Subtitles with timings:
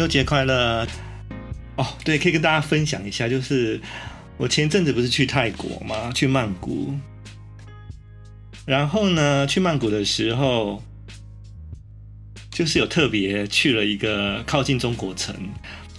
[0.00, 0.86] 中秋节快乐！
[1.76, 3.78] 哦，对，可以跟大家分享一下，就是
[4.38, 6.94] 我前阵子不是去泰国吗，去曼谷。
[8.64, 10.82] 然后呢，去曼谷的时候，
[12.50, 15.36] 就是有特别去了一个靠近中国城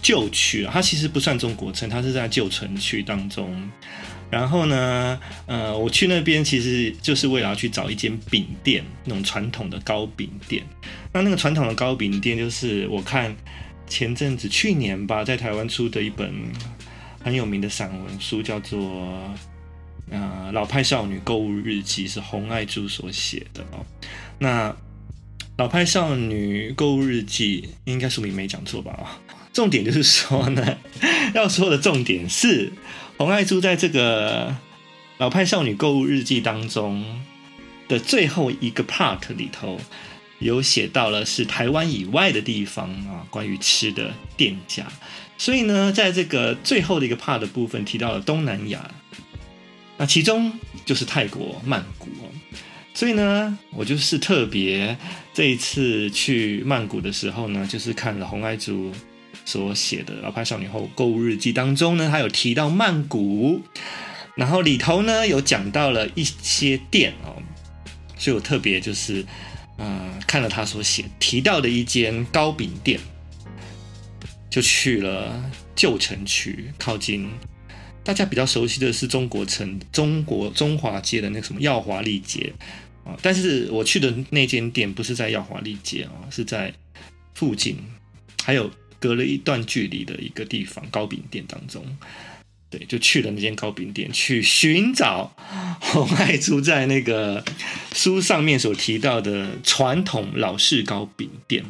[0.02, 3.70] 旧区，它其实不算中国城，它是在旧城区当中。
[4.31, 10.64] 然后呢，呃，我去那边其实就是为了要去找一间饼店，那种传统的糕饼店。
[11.14, 13.36] 那那个传统的糕饼店，就是我看
[13.91, 16.34] 前阵子去年吧，在台湾出的一本
[17.22, 18.80] 很有名的散文书，叫做
[20.09, 23.86] 《呃老派少女购物日记》，是洪爱珠所写的哦。
[24.39, 24.69] 那
[25.58, 28.94] 《老派少女购物日记》应该书名没讲错吧？
[28.94, 29.19] 啊，
[29.52, 30.78] 重点就是说呢，
[31.36, 32.72] 要说的重点是。
[33.17, 34.56] 洪爱珠在这个
[35.19, 37.22] 老派少女购物日记当中
[37.88, 39.80] 的最后一个 part 里头，
[40.42, 44.86] 有写到了是台湾以外的地方啊，关于吃的店家。
[45.38, 48.92] 所以呢，在这个最后的一个 part 的部分提到了东南亚，
[49.97, 50.52] 那其中
[50.86, 52.09] 就是泰国曼谷。
[52.94, 54.97] 所以呢，我就是特别
[55.34, 58.92] 这一次去曼谷的时候呢，就是看了红爱珠。
[59.44, 63.59] 所写的《老派少女后购物日记》当中呢，他有提到曼谷，
[64.36, 67.42] 然后里头呢有讲到了一些店哦，
[68.17, 69.25] 所以我特别就是
[69.82, 73.00] 嗯、看了他所写提到的一间糕饼店，
[74.50, 77.28] 就去了旧城区，靠近
[78.04, 82.54] 大家比较熟悉的是中国城、中国中华街的那个什么耀华丽街
[83.04, 86.72] 啊，但是我去的那间店不是在耀华丽街啊，是在
[87.34, 87.78] 附近，
[88.44, 88.70] 还有。
[89.02, 91.84] 隔了一段距离的一个地方，糕饼店当中，
[92.72, 95.36] 对，就去了那间糕饼店，去寻找
[95.82, 97.44] 洪爱珠在那个
[97.94, 101.64] 书上面所提到的传统老式糕饼店。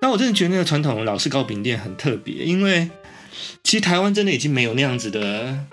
[0.00, 2.88] 那我真的觉得那个传统老式糕饼店很特别，因为
[3.64, 5.66] 其实台湾真的已经没有那样子的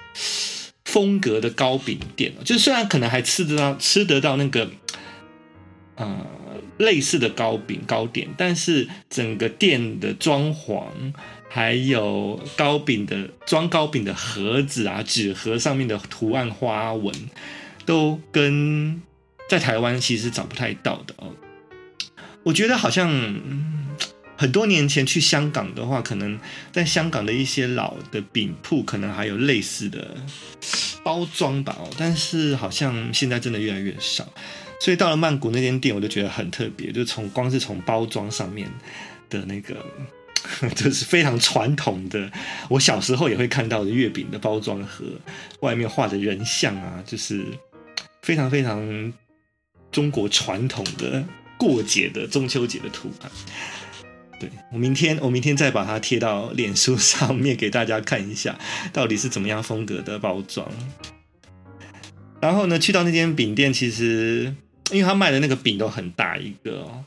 [0.84, 2.44] 风格的糕饼店了。
[2.44, 4.72] 就虽然可能还吃得到，吃得到那个，
[5.96, 6.26] 呃。
[6.80, 10.86] 类似的糕饼糕点，但是整个店的装潢，
[11.50, 17.14] 还有糕饼的装糕饼的盒子啊，纸盒上面的图案花纹，
[17.86, 19.02] 都跟
[19.50, 21.34] 在台湾其实找不太到的哦。
[22.44, 23.10] 我觉得好像
[24.38, 26.40] 很多年前去香港的话，可能
[26.72, 30.16] 在香港的一些老的饼铺，可能还有类似的
[31.04, 31.76] 包装吧。
[31.80, 34.28] 哦，但是好像现在真的越来越少。
[34.80, 38.70] 所以到了曼谷那间店，我就觉得很特别，就从光是从包装上面
[39.28, 39.76] 的那个，
[40.76, 42.32] 就是非常传统的，
[42.70, 45.06] 我小时候也会看到的月饼的包装盒，
[45.62, 47.46] 外面画的人像啊，就是
[48.22, 49.14] 非常非常
[49.92, 51.24] 中国传统的
[51.58, 53.32] 过节的中秋节的图案。
[54.40, 58.58] 对，我明天，我明天再把它贴到脸书上 面给大家看一下，
[58.94, 60.68] 到底是怎么样风格的包装。
[62.40, 64.56] 然后呢，去到那间饼店，其实。
[64.90, 67.04] 因为他卖的那个饼都很大一个哦，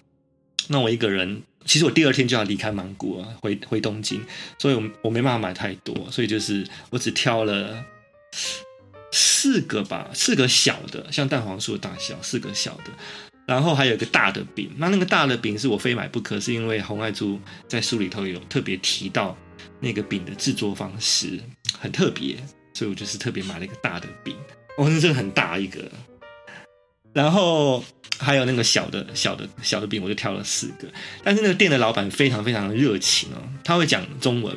[0.68, 4.24] 那我一个人，其实我第二天就要离开曼谷了，回回东京，
[4.58, 7.84] 所以我我没办法买太多，所以就是我只挑了
[9.12, 12.90] 四个吧，四个小的，像蛋黄酥的大小，四个小的，
[13.46, 14.70] 然后还有一个大的饼。
[14.78, 17.38] 那那个大的饼是我非买不可，是因为红爱珠
[17.68, 19.36] 在书里头有特别提到
[19.80, 21.38] 那个饼的制作方式
[21.78, 22.36] 很特别，
[22.72, 24.34] 所以我就是特别买了一个大的饼。
[24.78, 25.90] 哦，那真的很大一个。
[27.12, 27.82] 然后
[28.18, 30.88] 还有那个小的小的小的饼，我就挑了四个。
[31.24, 34.56] 但是那个店的老板非常非常热情哦，他会讲中文，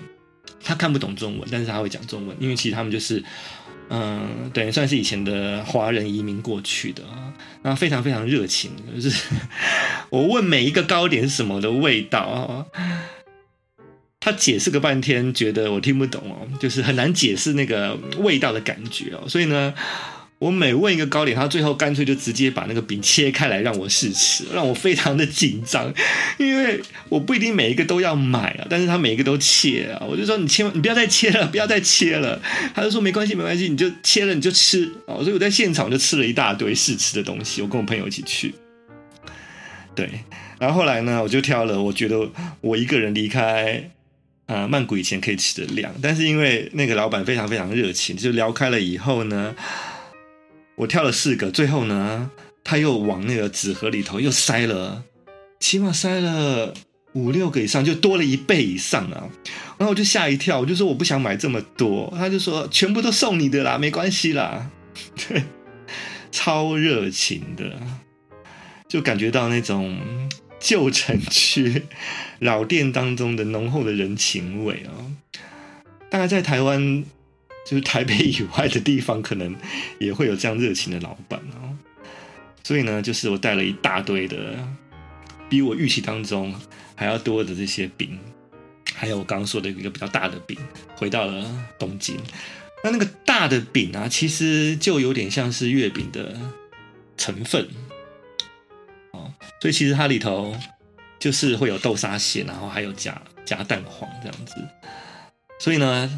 [0.64, 3.24] 他看不懂中文，但是他会讲中文，因为其实他们就是，
[3.90, 7.34] 嗯，等于算是以前的华人移民过去的啊。
[7.64, 9.26] 然后非常非常热情，就是
[10.10, 12.66] 我问每一个糕点什么的味道啊，
[14.20, 19.74] 他解释个半天，觉得我听不懂哦，就是很难解释那个味道的感觉哦，所以呢。
[20.44, 25.94] 我每问一个糕点，他最后干脆就直接把那个饼切开来让我试吃，让我非常的紧张，
[26.38, 32.42] 因为我不一定每一个都要买啊，但是他每一个都切啊，我就说你千万你不要再切了，不要再切了，
[32.76, 38.54] 他就说没关系没关系，你就切了你就吃啊，所以我在现场就吃了一大堆试吃的东西，我跟我朋友一起去，
[39.96, 40.10] 对，
[40.60, 42.30] 然后后来呢，我就挑了我觉得
[42.60, 43.90] 我一个人离开
[44.48, 49.56] 啊、曼谷以前可以吃的量，但是因为那个老板非常非常热情，就聊开了以后呢。
[50.76, 52.32] 我挑了四个，最后呢，
[52.64, 55.04] 他又往那个纸盒里头又塞了，
[55.60, 56.74] 起码塞了
[57.14, 59.30] 五六个以上，就多了一倍以上啊！
[59.78, 64.72] 然后我就吓一跳，我就说我不想买这么多，他就说全部都送你的啦，没关系啦，
[65.30, 65.44] 对，
[66.32, 67.80] 超热情的，
[68.88, 70.00] 就感觉到那种
[70.60, 71.84] 旧城区
[72.40, 75.12] 老店当中的浓厚的人情味啊、哦。
[76.10, 77.04] 大概在台湾，
[77.66, 79.56] 就是台北以外的地方，可能
[80.00, 81.78] 也会有这样热情的老板哦。
[82.64, 84.56] 所以呢，就是我带了一大堆的，
[85.50, 86.54] 比我预期当中
[86.96, 88.20] 还要多的这些饼，
[88.94, 90.58] 还有我刚刚说的一个比较大的饼，
[90.96, 91.46] 回到了
[91.78, 92.18] 东京。
[92.84, 96.38] 那那个大的饼啊，其实就有点像是月饼的
[97.18, 97.68] 成分
[99.12, 99.34] 哦。
[99.62, 100.54] 所以其实它里头
[101.20, 104.56] 就是会有豆沙馅，然后还有加加蛋黄这样子。
[105.60, 106.10] 所以呢，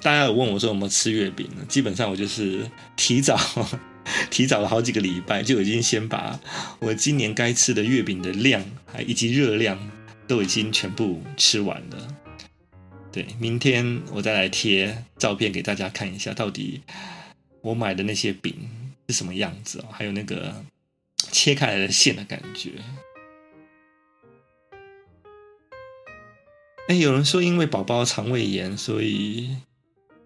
[0.00, 1.64] 大家有问我说有没有吃月饼呢？
[1.68, 3.38] 基本上我就是提早
[4.30, 6.38] 提早了好几个礼拜就已经先把
[6.78, 9.90] 我今年该吃的月饼的量还以及热量
[10.26, 12.16] 都已经全部吃完了。
[13.10, 16.80] 对，明天我再来贴照片给大家看一下，到底
[17.60, 18.54] 我买的那些饼
[19.08, 20.64] 是什么样子哦，还有那个。
[21.30, 22.70] 切开来的馅的感觉。
[26.88, 29.56] 哎，有人说因为宝宝肠胃炎，所以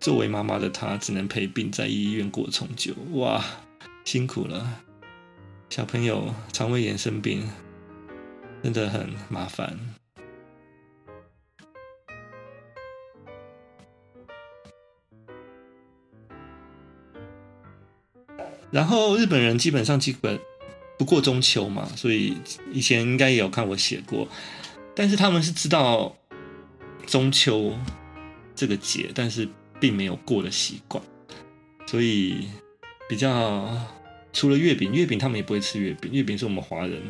[0.02, 2.92] 作为妈妈的她只能陪病在医院过重九。
[3.12, 3.40] 哇，
[4.04, 4.82] 辛苦了，
[5.70, 7.48] 小朋友肠胃炎生病
[8.64, 9.78] 真的很麻烦。
[18.72, 20.40] 然后日本人基本上基本。
[20.98, 22.36] 不过中秋嘛，所以
[22.72, 24.28] 以前应该也有看我写过，
[24.94, 26.14] 但是他们是知道
[27.06, 27.76] 中秋
[28.54, 29.48] 这个节，但是
[29.82, 31.02] 并没有过的习惯，
[31.88, 32.46] 所以
[33.08, 33.68] 比较
[34.32, 37.02] 除了月饼，月饼他们也不会吃月饼，月饼是我们华人、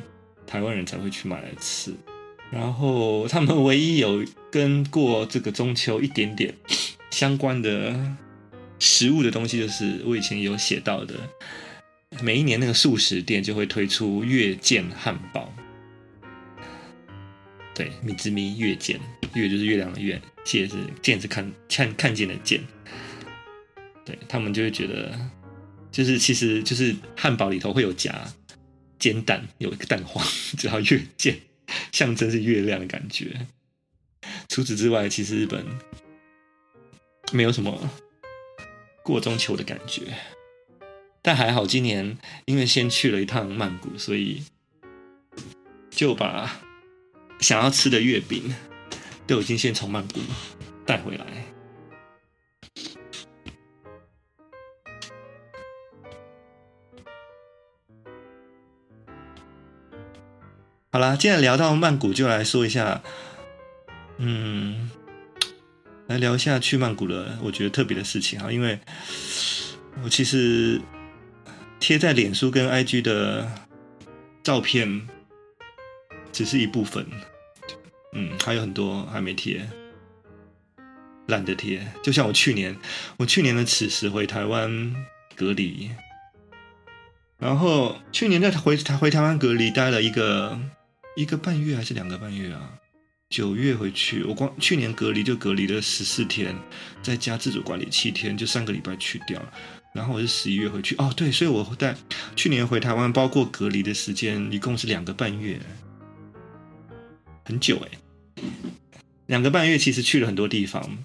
[0.46, 1.92] 台湾人才会去买来吃，
[2.50, 6.54] 然后他们唯一有跟过这个中秋一点点
[7.12, 7.94] 相关的
[8.78, 11.14] 食物的东西，就是我以前有写到的。
[12.22, 15.52] 每一年那个素食店就会推出月见汉堡，
[17.74, 19.00] 对，米之咪月见，
[19.34, 22.60] 月就是月亮的月，见是见是看看看见的见，
[24.04, 25.18] 对，他们就会觉得，
[25.90, 28.32] 就是其实就是汉堡里头会有夹
[28.98, 30.24] 煎蛋，有一个蛋黄，
[30.56, 31.38] 只要月见，
[31.92, 33.46] 象征是月亮的感觉。
[34.48, 35.64] 除此之外，其实日本
[37.32, 37.90] 没有什么
[39.02, 40.02] 过中秋的感觉。
[41.22, 44.42] 但还好，今年因为先去了一趟曼谷，所以
[45.90, 46.60] 就把
[47.40, 48.54] 想要吃的月饼
[49.26, 50.20] 都已经先从曼谷
[50.86, 51.26] 带回来。
[60.90, 63.02] 好啦，既然聊到曼谷，就来说一下，
[64.18, 64.90] 嗯，
[66.06, 68.78] 来聊一下去曼谷的我觉得特别的事情啊，因为
[70.04, 70.80] 我其实。
[71.84, 73.50] 贴在脸书跟 IG 的
[74.40, 75.08] 照片
[76.30, 77.04] 只是一部分，
[78.12, 79.66] 嗯，还有很多还没贴，
[81.26, 81.86] 懒得贴。
[82.02, 82.76] 就像我去年，
[83.16, 84.94] 我去年的此时回台湾
[85.34, 85.90] 隔离，
[87.38, 90.58] 然后去年在回台回台湾隔离待了一个
[91.16, 92.74] 一个半月还是两个半月啊？
[93.30, 96.54] 九月回去，我光去年隔离就隔离了十四天，
[97.02, 99.50] 在家自主管理七天，就三个礼拜去掉了。
[99.94, 101.96] 然后我是十一月回去哦，对，所以我在
[102.36, 105.58] 去年回台湾，包括隔离的时间，一共是两个半月，
[107.46, 107.98] 很久哎。
[109.26, 110.98] 两个半月其实去了很多地方，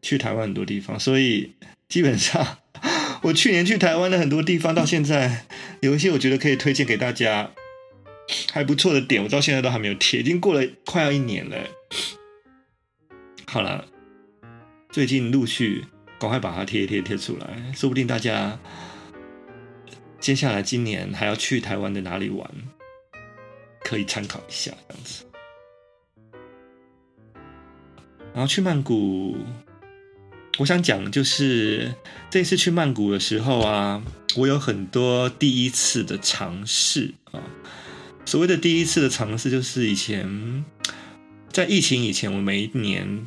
[0.00, 1.52] 去台湾很多地方，所以
[1.88, 2.58] 基本上
[3.22, 5.46] 我去年去台湾的很多地方，到现在
[5.80, 7.50] 有一些我觉得可以推荐给大家
[8.52, 11.56] 还不错的点，我到现在都还没有贴，已经过了快要一年了。
[13.46, 13.86] 好了，
[14.90, 15.84] 最近陆续。
[16.18, 18.56] 赶快把它贴一贴贴出来，说不定大家
[20.20, 22.48] 接下来今年还要去台湾的哪里玩，
[23.82, 25.24] 可以参考一下这样子。
[28.34, 29.36] 然后去曼谷，
[30.58, 31.94] 我想讲就是
[32.30, 34.02] 这次去曼谷的时候啊，
[34.36, 37.40] 我有很多第一次的尝试啊。
[38.24, 40.64] 所谓的第一次的尝试，就是以前
[41.50, 43.26] 在疫情以前，我每一年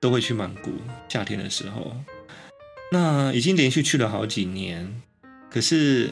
[0.00, 0.72] 都会去曼谷，
[1.08, 1.96] 夏天的时候。
[2.92, 5.00] 那已经连续去了好几年，
[5.48, 6.10] 可是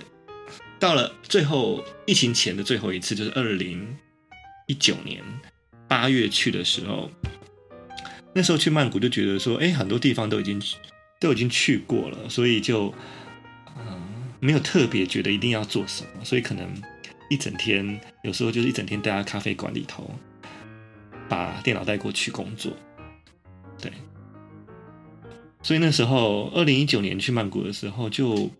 [0.79, 3.97] 到了最后疫情前的最后一次，就是二零
[4.67, 5.25] 一九年
[5.89, 7.11] 八月去的时候，
[8.39, 10.63] 那时候去曼谷就觉得说，哎，很多地方都已经
[11.19, 12.95] 都已经去过了，所以就
[13.77, 16.73] 嗯没有特别觉得一定要做什么，所以可能
[17.29, 20.09] 一整天有时候就是一整天待在咖啡馆里头，
[21.29, 22.73] 把电脑带过去工作，
[23.83, 23.91] 对。
[25.65, 28.53] 所以那时候，二零一九年去曼谷的时候，就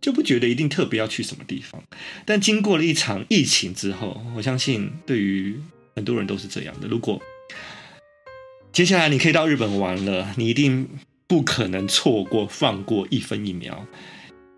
[0.00, 1.80] 就不觉得一定特别要去什么地方。
[2.26, 5.56] 但经过了一场疫情之后，我相信对于
[5.94, 6.88] 很多人都是这样的。
[6.88, 7.22] 如果
[8.74, 10.88] 接下来你可以到日本玩了，你一定
[11.28, 13.86] 不可能错过、放过一分一秒，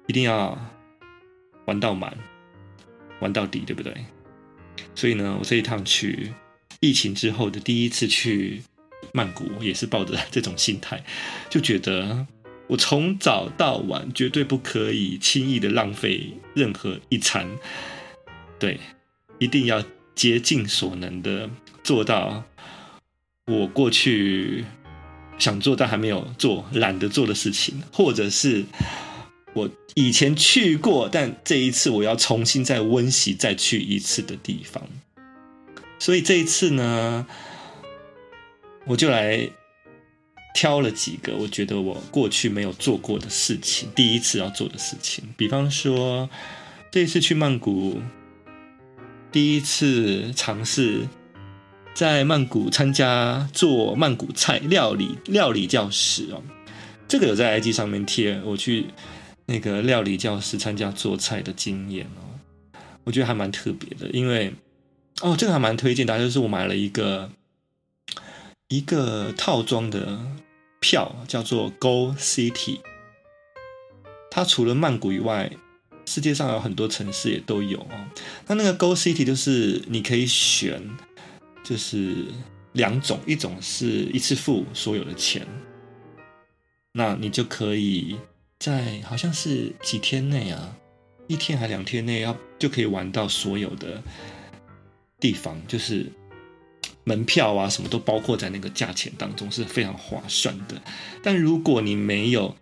[0.06, 0.58] 一定要
[1.66, 2.16] 玩到满，
[3.20, 3.94] 玩到底，对不对？
[4.94, 6.32] 所以呢，我这一趟去
[6.80, 8.62] 疫情之后的第一次去
[9.12, 11.04] 曼谷，也是抱着这种心态，
[11.50, 12.26] 就觉得
[12.68, 17.46] 我从早到晚绝对不可以轻易的浪费任何一餐，
[18.58, 18.80] 对，
[19.38, 21.50] 一定要竭尽所能的
[21.84, 22.42] 做到
[23.46, 24.64] 我过去
[25.38, 28.64] 想做但还没有做、懒得做的事情，或者是
[29.54, 34.82] 我以前去过，但这一次我要重新再温习再去一次的地方。
[36.00, 37.24] 所以这一次呢，
[38.84, 39.48] 我就来
[40.52, 45.24] 挑了几个我觉得我过去没有做过的事情，第一次要做的事情。
[45.36, 46.28] 比方说，
[46.90, 48.00] 这一次去曼谷，
[49.30, 51.06] 第一次尝试
[51.96, 56.42] 在曼谷参加做曼谷菜料理料理教室哦。
[57.08, 58.88] 这个有在 IG 上面贴我去
[59.46, 62.36] 那个料理教室参加做菜的经验哦，
[63.04, 64.52] 我觉得还蛮特别的，因为。
[65.22, 67.30] 哦，这个还蛮推荐大家，就是我买了一个
[68.68, 70.20] 一个套装的
[70.78, 72.80] 票，叫做 Go City。
[74.30, 75.50] 它除了曼谷以外，
[76.04, 77.96] 世界上有很多城市也都有哦。
[78.48, 80.82] 那那个 Go City 就是你可以选，
[81.68, 82.26] 就是
[82.74, 85.46] 两种，一种是一次付所有的钱，
[86.92, 88.16] 那你就可以
[88.58, 90.76] 在好像是几天内啊，
[91.26, 94.02] 一天还两天内要就可以玩到所有的。
[95.18, 96.12] 地方就是
[97.04, 100.80] 门票啊，什么都包括在那个价钱当中，是非常划算的。
[101.22, 102.54] 但如果你没有，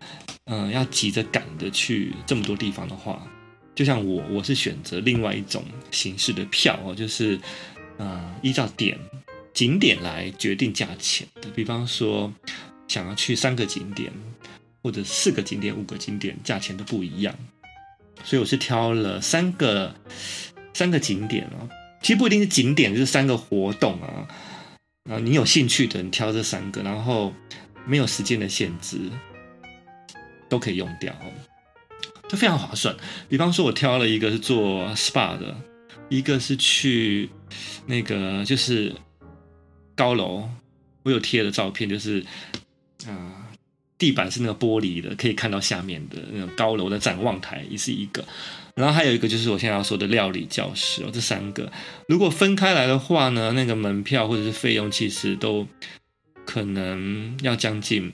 [0.45, 3.27] 嗯、要急着赶的去这么多地方的话，
[3.75, 7.37] 就像我，我是选择另外一种形式的票哦，就是，
[7.97, 8.99] 呃，依照点
[9.53, 11.49] 景点来决定价钱的。
[11.51, 12.33] 比方说，
[12.87, 14.11] 想要去三个景点，
[14.83, 17.33] 或者四个景点、五个景点，价钱都不一样。
[18.23, 19.93] 所以我是挑了三个
[20.73, 21.69] 三个景点哦。
[22.01, 24.27] 其实不一定是景点，就是三个活动啊，
[25.09, 27.33] 啊，你有兴趣的，你挑这三个，然后
[27.85, 28.99] 没有时间的限制，
[30.47, 31.15] 都可以用掉，
[32.29, 32.95] 就非常划算。
[33.27, 35.55] 比方说，我挑了一个是做 SPA 的，
[36.09, 37.29] 一个是去
[37.85, 38.93] 那个就是
[39.95, 40.47] 高楼，
[41.03, 42.25] 我有贴的照片，就是
[43.07, 43.47] 啊，
[43.97, 48.23] 地板是那个玻璃的，可以看到下面的那种高楼的展望台，也是一个。
[48.75, 51.71] 然后还有一个就是我现在要说的料理教室哦，这三个
[52.09, 55.65] 如果分开来的话呢，那个门票或者是费用其实都
[56.45, 58.11] 可能要将近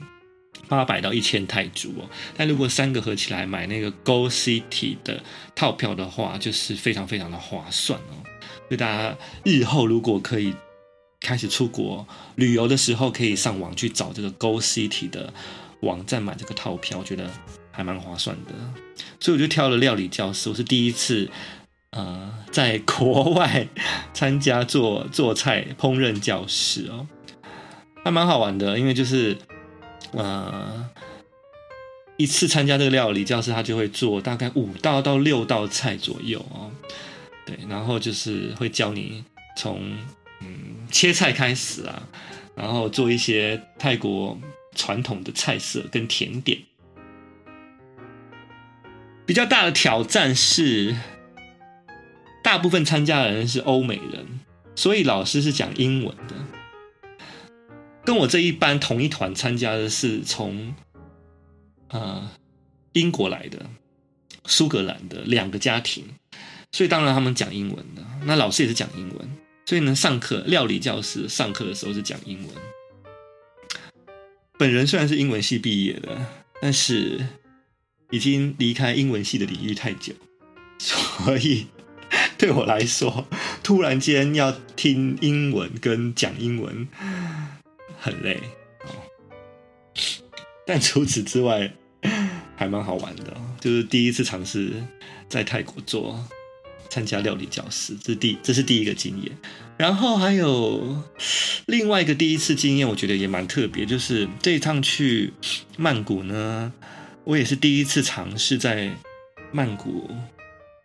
[0.68, 2.10] 八百到一千泰铢哦。
[2.38, 5.22] 但如果三个合起来买那个 Go City 的
[5.56, 8.24] 套票的话，就是非常非常的划算哦。
[8.68, 10.54] 所以大家日后如果可以
[11.20, 15.34] 开始出国旅游的时候，可以上网去找这个 Go City 的
[15.82, 17.30] 网站买这个套票，我觉得
[17.72, 18.54] 还蛮划算的。
[19.20, 21.30] 所以我就挑了料理教室，我是第一次，
[21.92, 23.68] 呃，在国外
[24.14, 27.08] 参加做做菜烹饪教室哦，
[28.04, 29.38] 还蛮好玩的，因为就是，
[30.12, 30.90] 呃，
[32.18, 36.70] 一次参加这个料理教室，他就会做大概五道到六道菜左右哦，
[37.46, 39.24] 对，然后就是会教你
[39.58, 39.98] 从
[40.42, 42.04] 嗯切菜开始啊，
[42.56, 44.38] 然后做一些泰国
[44.76, 46.60] 传统的菜色跟甜点。
[49.26, 50.96] 比较大的挑战是，
[52.44, 54.42] 大部分参加的人是欧美人，
[54.76, 56.36] 所以老师是讲英文的。
[58.04, 60.74] 跟我这一班同一团参加的是从
[61.90, 62.30] 呃
[62.94, 63.66] 英国来的、
[64.46, 66.06] 苏格兰的两个家庭，
[66.72, 68.04] 所以当然他们讲英文的。
[68.26, 69.30] 那老师也是讲英文，
[69.66, 72.50] 所以呢，上课料理教室上课的时候是讲英文。
[74.58, 76.26] 本人虽然是英文系毕业的，
[76.62, 77.26] 但是。
[78.14, 80.12] 已经离开英文系的领域太久，
[80.78, 81.68] 所以
[82.38, 83.26] 对我来说，
[83.64, 86.86] 突然间要听英文跟讲英文
[88.02, 88.42] 很累。
[90.66, 91.72] 但除此之外，
[92.56, 94.74] 还蛮好玩的，就是第一次尝试
[95.30, 96.20] 在泰国做
[96.90, 99.32] 参加料理教室，这是第这是第一个经验。
[99.78, 101.04] 然后还有
[101.68, 105.34] 另外一个第一次经验，我觉得也蛮特别，就是这一趟去
[105.78, 106.74] 曼谷呢。
[107.24, 108.92] 我也是第一次尝试在
[109.52, 110.10] 曼谷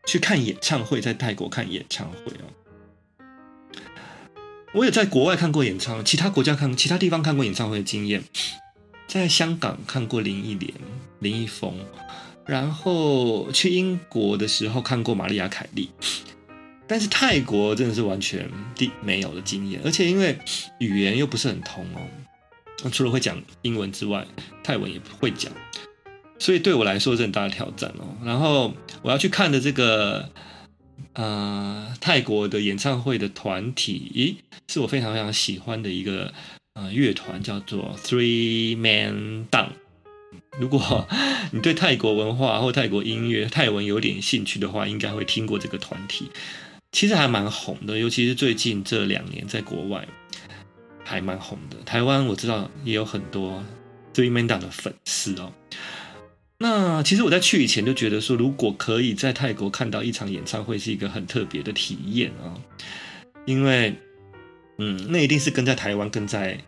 [0.07, 2.66] 去看演唱会，在泰国看演唱会哦。
[4.76, 8.23] 我有在国外看过演唱会，其他国家看，其他地方看过演唱会的经验，
[9.06, 10.71] 在香港看过林忆莲、
[11.21, 11.75] 林一峰，
[12.45, 15.88] 然后去英国的时候看过玛丽亚凯莉，
[16.87, 20.38] 但是泰国真的是完全的没有的经验，而且因为
[20.78, 24.26] 语言又不是很通哦，除了会讲英文之外，
[24.62, 25.50] 泰文也不会讲，
[26.38, 28.14] 所以对我来说是很大的挑战哦。
[28.23, 30.28] 然后我要去看的这个
[31.17, 34.37] 呃泰国的演唱会的团体，咦，
[34.73, 36.33] 是我非常非常喜欢的一个
[36.75, 39.71] 呃乐团，叫做 Three Man Down。
[40.59, 41.07] 如果
[41.53, 46.31] 你对泰国文化或泰国音乐、泰文有点兴趣的话，应该会听过这个团体。
[46.93, 50.07] 其实还蛮红的，尤其是最近这两年在国外
[51.05, 51.77] 还蛮红的。
[51.85, 53.63] 台湾我知道也有很多
[54.15, 55.53] Three Man Down 的粉丝哦。
[56.59, 62.55] 那其实我在去以前就觉得说，如果可以在泰国看到一场演唱会，是一个很特别的体验啊。
[63.45, 63.95] 因为，
[64.79, 66.59] 嗯，那一定是跟在台湾、跟在。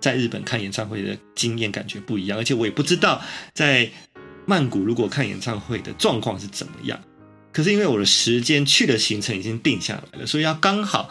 [0.00, 3.22] 在日本看演唱会的经验感觉不一样，而且我也不知道
[3.54, 3.90] 在
[4.44, 7.00] 曼谷如果看演唱会的状况是怎么样。
[7.50, 11.08] 可是因为我的时间去的行程已经定下来了，所以要刚好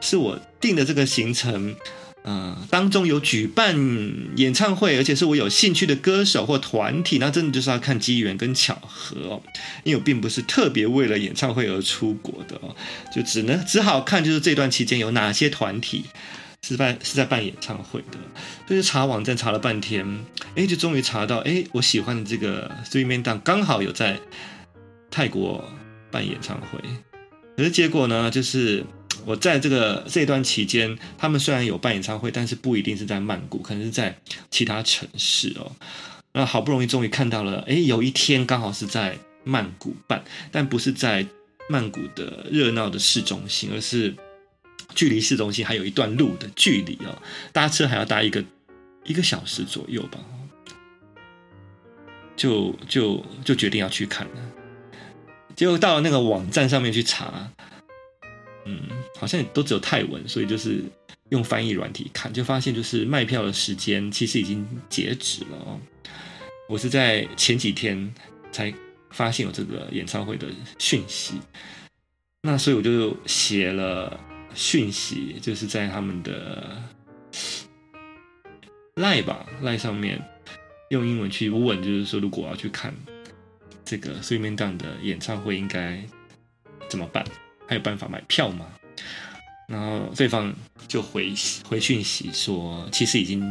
[0.00, 1.74] 是我定的这个行程，
[2.26, 3.74] 呃，当中有举办
[4.36, 9.42] 演唱会，而且是我有兴趣的歌手或团体，那真的就是要看机缘跟巧合哦。
[9.84, 12.76] 因为我并不是特别为了演唱会而出国的哦，
[13.14, 16.04] 就只能只好看就是这段期间有哪些团体。
[16.62, 18.18] 是办是在办演唱会的，
[18.66, 20.04] 所以查网站查了半天，
[20.56, 24.18] 哎，就终于查到，哎，我喜欢的这个 Three Man Down 刚好有在
[25.08, 25.64] 泰国
[26.10, 26.80] 办演唱会。
[27.56, 28.84] 可是结果呢，就是
[29.26, 34.16] 我在这个这段期间，他们虽然有办演唱会，但是不一定是在曼谷，可能是在
[34.50, 35.72] 其他城市哦。
[36.32, 41.26] 那好不容易终于看到了，哎，有一天刚好是在曼谷办，但不是在
[41.68, 44.14] 曼谷的热闹的市中心，而是。
[44.94, 47.20] 距离市中心还有一段路的距离哦，
[47.52, 48.42] 搭车还要搭一个
[49.04, 50.18] 一个小时左右吧，
[52.36, 54.32] 就就就决定要去看了。
[55.56, 57.50] 结果到了那个网站上面去查，
[58.64, 58.80] 嗯，
[59.18, 60.82] 好像都只有泰文，所以就是
[61.30, 65.80] 用翻译软体看，就发现就是卖票的时间其实已经截止了哦。
[66.68, 68.12] 我是在前几天
[68.52, 68.72] 才
[69.10, 70.46] 发现有这个演唱会的
[70.78, 71.40] 讯息，
[72.42, 74.20] 那所以我就写了。
[74.54, 76.82] 讯息就是在他们的
[78.94, 80.18] Line 吧，Line 上面
[80.88, 82.94] 用英文去问，就是说如果我要去看
[83.84, 86.02] 这个 Three Man Down 的演唱会，应该
[86.88, 87.22] 怎么办？
[87.68, 88.64] 还有办法买票吗？
[89.66, 90.54] 然后对方
[90.88, 91.32] 就回
[91.68, 93.42] 回讯息说，其实已经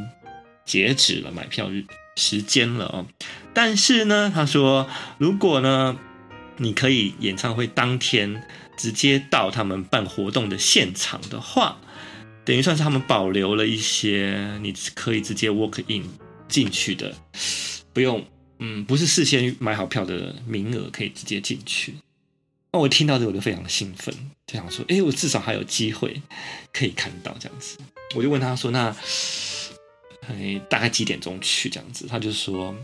[0.65, 1.83] 截止了买票日
[2.15, 3.05] 时间了哦。
[3.53, 5.97] 但是呢，他说如果呢，
[6.57, 8.43] 你可以演唱会当天。
[8.77, 11.79] 直接到他们办活动的现场的话，
[12.43, 16.03] 等于算是他们保留了一些你可以直接 walk in
[16.49, 17.15] 进去的，
[17.93, 18.27] 不用，
[18.59, 21.95] 嗯，不是事先买好票的名额可以直接进去。
[22.75, 24.13] 那我听到这我就非常的兴奋，
[24.45, 26.21] 就想说，哎，我至少还有机会
[26.73, 27.77] 可以看到这样子。
[28.17, 28.93] 我就问他说，那，
[30.27, 32.05] 哎，大概几点钟去这样子？
[32.05, 32.75] 他就说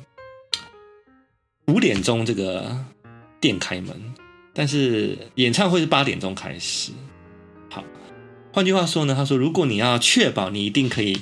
[1.68, 2.74] 五点钟这个
[3.42, 4.14] 店开门。
[4.54, 6.94] 但是演唱会是八点钟开始。
[7.70, 7.84] 好，
[8.54, 11.22] 换句话说呢，他说，如果你要确保你一定可以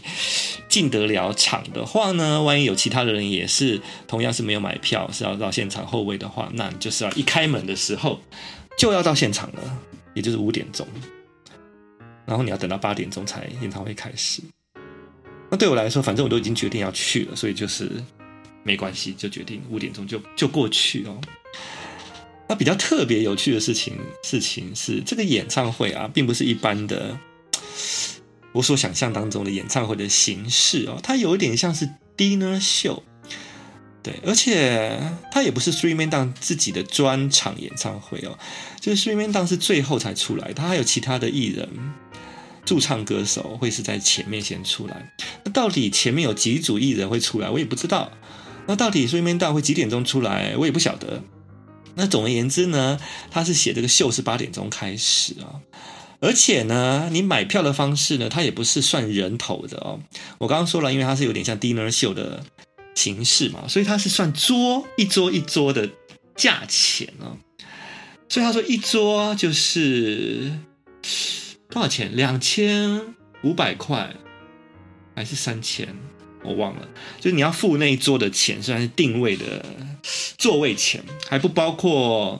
[0.67, 8.19] 进得了场的话呢，万一有其他的人也是同样是没有买票，是要到现场候位的话，那你就是要一开门的时候
[8.79, 9.79] 就要到现场了，
[10.13, 10.87] 也就是五点钟。
[12.25, 14.41] 然后你要等到八点钟才演唱会开始。
[15.51, 17.91] 那对我来说，反正我都已经决定要去了，所以就是
[18.63, 21.19] 没关系，就决定五点钟就就过去哦。
[22.47, 27.19] 那比较特别有趣的事情，事情是这个演唱会啊，并不是一般的
[28.53, 33.03] 我所想象当中的演唱会的形式哦，它有一点像是 dinner show，
[34.25, 34.99] 而且
[35.31, 38.37] 他也不是 Three Man Down 自己的专场演唱会哦，
[38.79, 41.67] 就是 Three Man Down 是最后才出来，他还有其他的艺人
[42.65, 45.13] 驻唱歌手会是在前面先出来。
[45.43, 48.11] 那到底前面有几组艺人会出来，我也不知道。
[48.67, 51.23] 那到底 Three Man Down 会几点钟出来，我也不晓得。
[51.95, 52.99] 那总而言之呢，
[53.31, 55.59] 他是写这个秀是八点钟开始啊，
[56.21, 59.99] 而且呢，你买票的方式呢，它也不是算人头的哦。
[60.37, 62.43] 我刚刚说了，因为它是有点像 dinner 秀的
[62.95, 65.89] 形式嘛，所以它是算桌一桌一桌的
[66.35, 67.37] 价钱哦。
[68.31, 70.51] 所以他说一桌就是
[71.67, 72.15] 多少钱？
[72.15, 73.01] 两千
[73.41, 74.13] 五百块
[75.15, 75.87] 还是三千？
[76.43, 76.87] 我忘了，
[77.19, 79.65] 就是你要付那一桌的钱，虽然是定位的
[80.37, 82.39] 座位钱，还不包括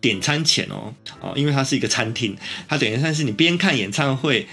[0.00, 0.92] 点餐钱哦。
[1.20, 2.36] 哦，因为它是一个餐厅，
[2.68, 4.48] 它等于算是你边看演唱会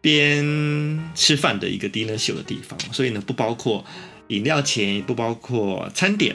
[0.00, 3.84] 边吃饭的一个 dinner show 的地方，所以呢，不包括
[4.28, 6.34] 饮料钱，不包括餐点，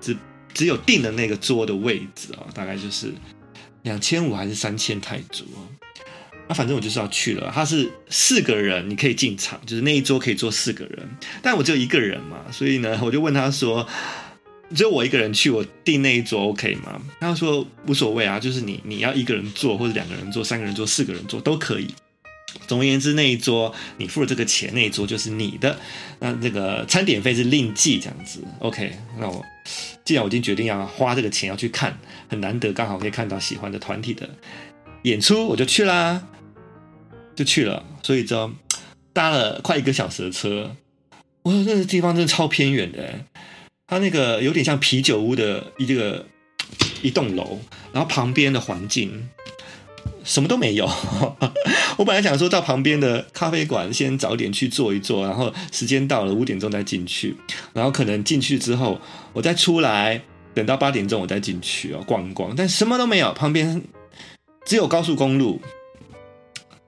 [0.00, 0.16] 只
[0.54, 3.12] 只有订的那个桌的位置啊，大概就是
[3.82, 5.60] 两千五还是三千泰铢啊？
[6.48, 7.50] 那反正我就是要去了。
[7.52, 11.08] 他是四个人，你可以进场，就是那一桌可以坐四个人，
[11.42, 13.86] 但我只有一个人嘛，所以呢，我就问他说，
[14.74, 17.02] 只有我一个人去，我订那一桌 OK 吗？
[17.20, 21.88] 他说无所谓啊，就是你你要一个人坐或者两个人坐、三个人坐、四个人坐都可以。
[22.66, 25.78] 总而言之，那一桌你付了这个钱，那一桌就是你的。
[26.18, 28.42] 那这个餐点费是另计，这样子。
[28.60, 29.44] OK，那我
[30.04, 31.96] 既然我已经决定要花这个钱要去看，
[32.28, 34.28] 很难得刚好可以看到喜欢的团体的
[35.02, 36.26] 演出，我就去啦，
[37.34, 37.84] 就去了。
[38.02, 38.50] 所以就
[39.12, 40.74] 搭了快一个小时的车。
[41.42, 43.24] 我说这个地方真的超偏远的，
[43.86, 46.26] 它那个有点像啤酒屋的一个
[47.02, 47.58] 一栋楼，
[47.92, 49.28] 然后旁边的环境。
[50.26, 50.90] 什么都没有，
[51.96, 57.36] 我本来想说到旁边的咖啡馆先早点去坐一坐，然后时间到了五点钟再进去，
[57.72, 59.00] 然后可能进去之后
[59.32, 60.20] 我再出来，
[60.52, 63.80] 等到八点钟我再进去哦逛逛，但什么都没有，旁边
[64.64, 65.60] 只有高速公路，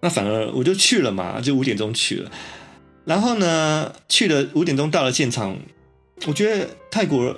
[0.03, 2.31] 那反而我就去了嘛，就五点钟去了，
[3.05, 5.57] 然后呢去了五点钟到了现场，
[6.27, 7.35] 我觉得泰国。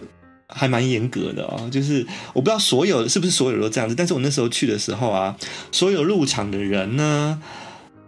[0.53, 5.37] 还蛮严格的哦，就是我不知道所有是不是所有都这样子，但是我那时候去的时候啊，
[5.73, 7.43] 所有入场的人呢，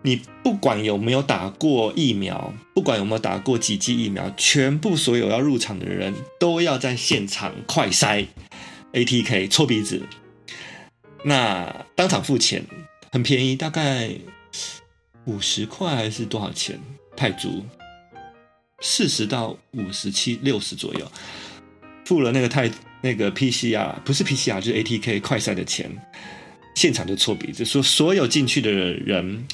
[0.03, 8.27] 你不管有没有打过疫苗，不管有没有打过几剂疫苗，全部所有要入场的人都要在现场快筛
[8.93, 10.03] ATK 搓鼻子，
[11.25, 12.65] 那当场付钱，
[13.11, 14.11] 很便宜，大概
[15.27, 16.81] 五十块还是多少钱？
[17.15, 17.63] 泰铢，
[18.81, 21.13] 四十到五十七六十左右。
[22.13, 22.71] 付了那个太
[23.01, 25.91] 那个 PCR 不是 PCR 就是 ATK 快筛的钱，
[26.75, 29.47] 现场就搓鼻子，说所有进去的人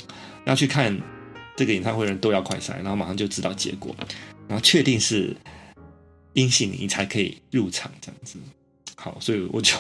[0.45, 1.01] 要去看
[1.57, 3.95] 这个演唱会的人都要快筛，然后马上就知道结果，
[4.49, 5.37] 然后确定是
[6.33, 8.41] 阴性，你才可以入场这样子。
[8.97, 9.77] 好，所以我就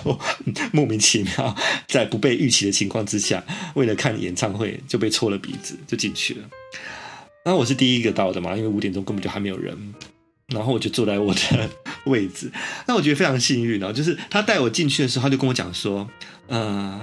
[0.72, 1.56] 莫名其妙
[1.88, 3.42] 在不被预期的情况之下，
[3.74, 6.48] 为了看演唱会就被搓了鼻子就进去了。
[7.44, 9.76] 那我是第一个到的嘛，因为五点钟根本就还没有人。
[10.48, 11.68] 然后我就坐在我的
[12.08, 12.50] 位置，
[12.86, 16.08] 那我觉得非常幸运哦，就是他带我进去的时候，他就跟我讲说，
[16.48, 17.00] 呃，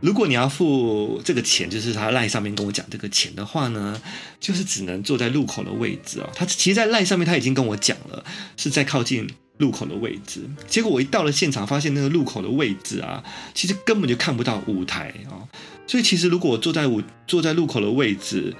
[0.00, 4.00] 如果你要付这个钱，就是他赖上面跟我讲这个钱的话呢，
[4.38, 6.30] 就是只能坐在路口的位置哦。
[6.34, 8.24] 他其实，在赖上面他已经跟我讲了，
[8.56, 9.28] 是在靠近
[9.58, 10.42] 路口的位置。
[10.68, 15.48] 结果我一到了现场，发现那个路口的位置啊，其实根本就看不到舞台哦。
[15.86, 18.54] 所以其实如果我坐在舞坐在路口的位置，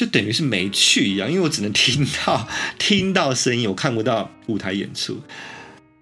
[0.00, 5.20] 就等于是没去一样，因为我只能听到听到声音，我看不到舞台演出。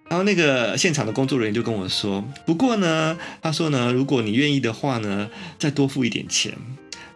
[0.08, 6.56] 然后那个现场的工作人员就跟我说：“不过呢，他说呢，如果你愿意的话呢，再多付一点钱。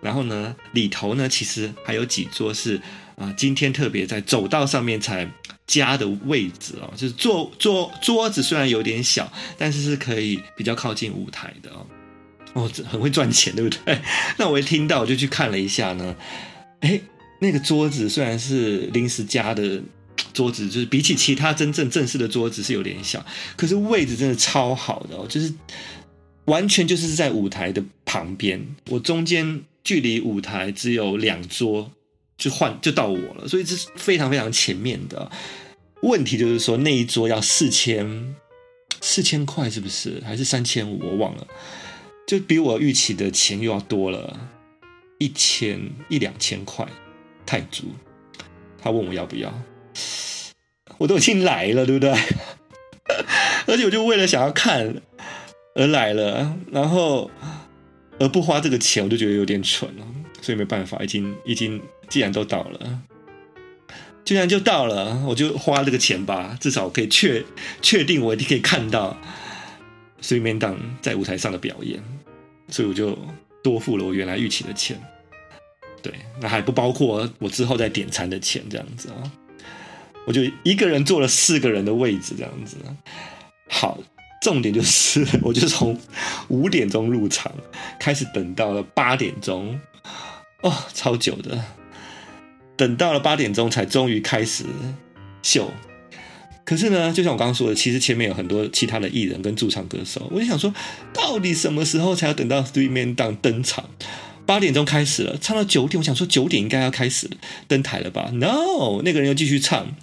[0.01, 2.83] 然后呢，里头呢其实还有几桌是
[3.14, 5.31] 啊、今天特别在走道上面才
[5.68, 11.87] 加的位置哦，就是桌桌桌子虽然有点小，但是是可以比较靠近舞台的哦。
[12.55, 14.01] 哦，很会赚钱，对不对？
[14.37, 16.16] 那我一听到我就去看了一下呢。”
[16.83, 17.01] 哎，
[17.40, 19.83] 那个桌子虽然是临时加的
[20.33, 23.25] 桌子，就是比起其他真正正式的桌子是有点小，
[23.57, 25.53] 可是位置真的超好的哦，就是
[26.45, 31.90] 完全就是在舞台的旁边，我中间距离舞台只有两桌，
[32.37, 35.31] 就换就到我了，所以这是非常非常前面的。
[36.03, 38.35] 问题就是说那一桌要四千
[39.01, 40.21] 四千块，是不是？
[40.27, 40.99] 还是三千五？
[41.01, 41.47] 我忘了，
[42.27, 44.37] 就比我预期的钱又要多了。
[45.22, 46.85] 一千一两千块
[47.46, 47.85] 泰铢，
[48.82, 49.54] 他问我要不要，
[50.98, 52.11] 我都已经来了，对不对？
[53.68, 54.96] 而且我就为了想要看
[55.76, 57.30] 而来了，然后
[58.18, 60.04] 而不花这个钱，我就觉得有点蠢了，
[60.40, 63.00] 所以没办法，已经已经既然都到了，
[64.24, 67.44] 既然就到了，我就花这个钱吧，至少我可以确
[67.80, 69.16] 确定我一定可以看到
[70.20, 72.02] 水面档在舞台上的表演，
[72.70, 73.16] 所以我就
[73.62, 75.00] 多付了我原来预期的钱。
[76.03, 79.23] 对，那还不包括我之后再点餐的钱，这样子啊，
[80.27, 82.77] 我就一个人坐了四个人的位置，这样子。
[83.69, 83.99] 好，
[84.43, 85.99] 重点就是，我就从
[86.49, 87.53] 五点钟入场，
[87.99, 89.79] 开始等到了八点钟，
[90.62, 91.65] 哦，超久的，
[92.77, 94.65] 等到了八点钟才终于开始
[95.43, 95.71] 秀。
[96.65, 100.73] 可是呢，就像我刚刚说的，其实前面有很多其他的艺人跟驻唱歌手，我就想说，
[101.12, 103.88] 到底什么时候才要等到 Three Man Down 登场？
[104.44, 107.28] 八点钟开始了，唱到九点，我想说九点应该要开始
[107.68, 109.94] 登台了吧？No，那个人又继续唱，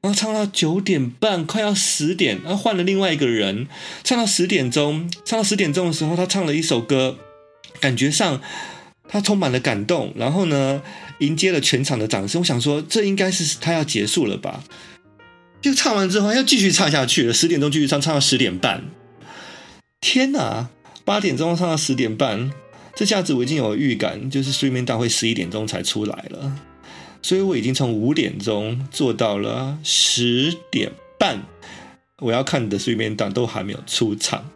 [0.00, 3.66] 然后唱到九点半，快要十点，然后换了另外一个人，
[4.02, 7.18] 唱到十点钟，唱到十点钟的时候，他唱了一首歌，
[7.80, 8.40] 感觉上
[9.08, 10.80] 他充满了感动，然后呢，
[11.18, 12.40] 迎接了全场的掌声。
[12.40, 14.64] 我想说，这应该是他要结束了吧？
[15.60, 18.84] 就唱完之后要继续唱下去了，十点钟继续唱，唱到十点半。
[20.00, 20.68] 天哪，
[21.04, 22.52] 八点钟唱到十点半，
[22.94, 26.58] 这下子我已经有预感，就是睡眠大会十一点钟才出来了。
[27.22, 31.42] 所以我已经从五点钟做到了十点半，
[32.18, 34.50] 我要看的睡眠档都还没有出场，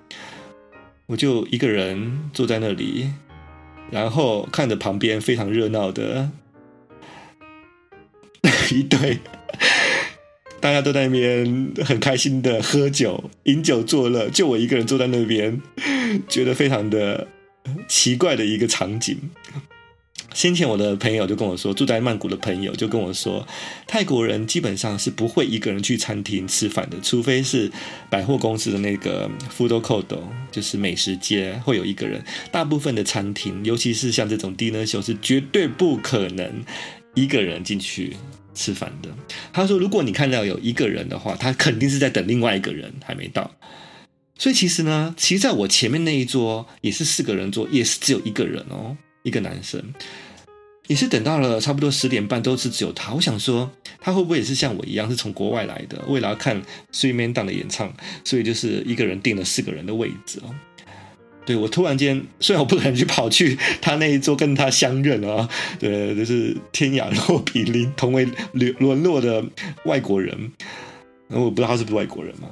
[1.07, 3.11] 我就一个人坐在那里，
[3.91, 6.31] 然后看着旁边非常热闹的
[8.71, 9.19] 一对，
[10.61, 15.61] 大家都在那边很开心的喝酒、饮酒作乐，就我一个人坐在那边，
[16.29, 17.27] 觉得非常的
[17.89, 19.19] 奇怪的一个场景。
[20.35, 23.47] 先前我的朋友就跟我说，住在曼谷的朋友就跟我说，
[23.87, 27.73] 泰国人基本上是不会一个人去餐厅吃饭的，除非是
[28.11, 30.05] 百货公司的那个 food court，
[30.53, 32.23] 就是美食街会有一个人。
[32.53, 36.63] 大部分的餐厅，尤其是像这种 dinner show，是绝对不可能
[37.15, 38.15] 一个人进去
[38.55, 39.09] 吃饭的。
[39.53, 43.51] 他说，如果你看到有一个人的话，他肯定是在等另外一个人还没到。
[44.39, 49.83] 所以其实呢，其实在我前面那一桌也是四个人桌，也是只有一个人哦，一个男生。
[50.87, 53.13] 也是等到了差不多十点半，都是只有他。
[53.13, 53.71] 我想说，
[54.01, 57.93] 他会不会也是像我一样，是从国外来的，为了要看 Three Man Down 的演唱，
[58.25, 60.55] 所以就是一个人订了四个人的位置哦。
[61.45, 65.47] 对，我突然间，虽然我不可能去跑去他那一桌跟他相认啊，
[65.79, 69.45] 对，就是天涯若比邻，同为沦沦落的
[69.85, 70.53] 外国人，
[71.29, 72.49] 然后我不知道他是不是外国人嘛。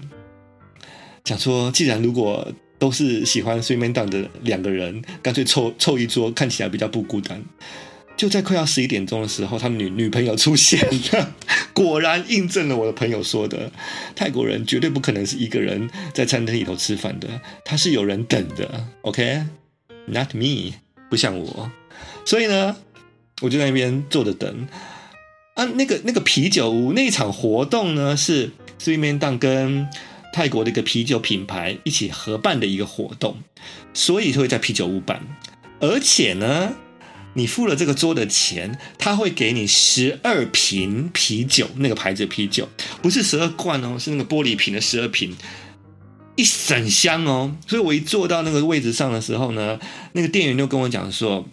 [1.26, 2.46] 想说，既然如果
[2.78, 7.42] 都是喜欢睡眠蛋的两个人，干脆凑凑一桌，看起来比较不孤单。
[8.16, 10.80] 就在快要十一点钟的时候，他女女朋友出现
[11.12, 11.34] 了，
[11.74, 13.72] 果然印证了我的朋友说的，
[14.14, 17.28] 泰国人绝对不可能是一个人在餐厅里头吃饭的，
[17.64, 20.74] 他是有人等的，OK，Not me，
[21.10, 21.68] 不像我，
[22.24, 22.76] 所以呢，
[23.42, 24.68] 我就在那边坐着等。
[25.54, 29.88] 啊，那个那个啤酒屋那一场活动呢，是睡眠蛋跟
[30.36, 33.38] 泰国的一个啤酒品牌一起合办的一个活动，
[33.94, 35.26] 所以会在啤酒屋办，
[35.80, 36.74] 而且呢。
[37.32, 42.66] 你付了这个桌的钱，他会给你十二瓶啤酒，那个牌子的啤酒
[43.02, 45.36] 不是十二罐哦，是那个玻璃瓶的十二瓶，
[46.34, 47.54] 一整箱哦。
[47.66, 49.78] 所以我一坐到那个位置上的时候呢，
[50.12, 51.46] 那个店员就跟我讲说，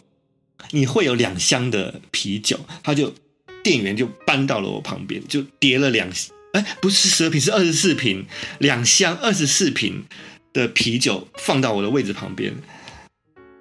[0.72, 3.13] 你会有两箱的啤酒，他就
[3.62, 6.10] 店员就搬到了我旁边，就叠了两，
[6.54, 8.26] 哎，不是十二瓶，是二十四瓶，
[8.60, 10.06] 两箱二十四瓶
[10.54, 12.54] 的啤酒放到我的位置旁边。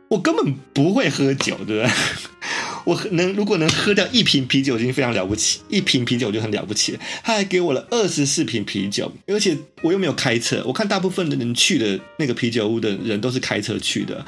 [0.09, 1.91] 我根本不会喝酒，对不对？
[2.85, 5.61] 我能如果能喝掉一瓶啤酒，已经非常了不起。
[5.71, 7.01] 一瓶啤酒就很了不起了。
[7.23, 10.63] 他还给我了二十四瓶啤酒，而且我又没有开车。
[10.67, 14.27] 我看大部分的人去的那个啤酒屋的人都是开车去的，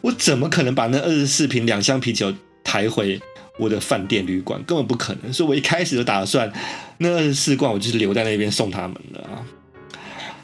[0.00, 2.32] 我怎么可能把那二十四瓶两箱啤酒
[2.64, 3.20] 抬回
[3.58, 4.62] 我的饭店旅馆？
[4.64, 5.32] 根本不可能。
[5.32, 6.52] 所以我一开始就打算，
[6.98, 9.44] 那二十四罐我就是留在那边送他们的啊。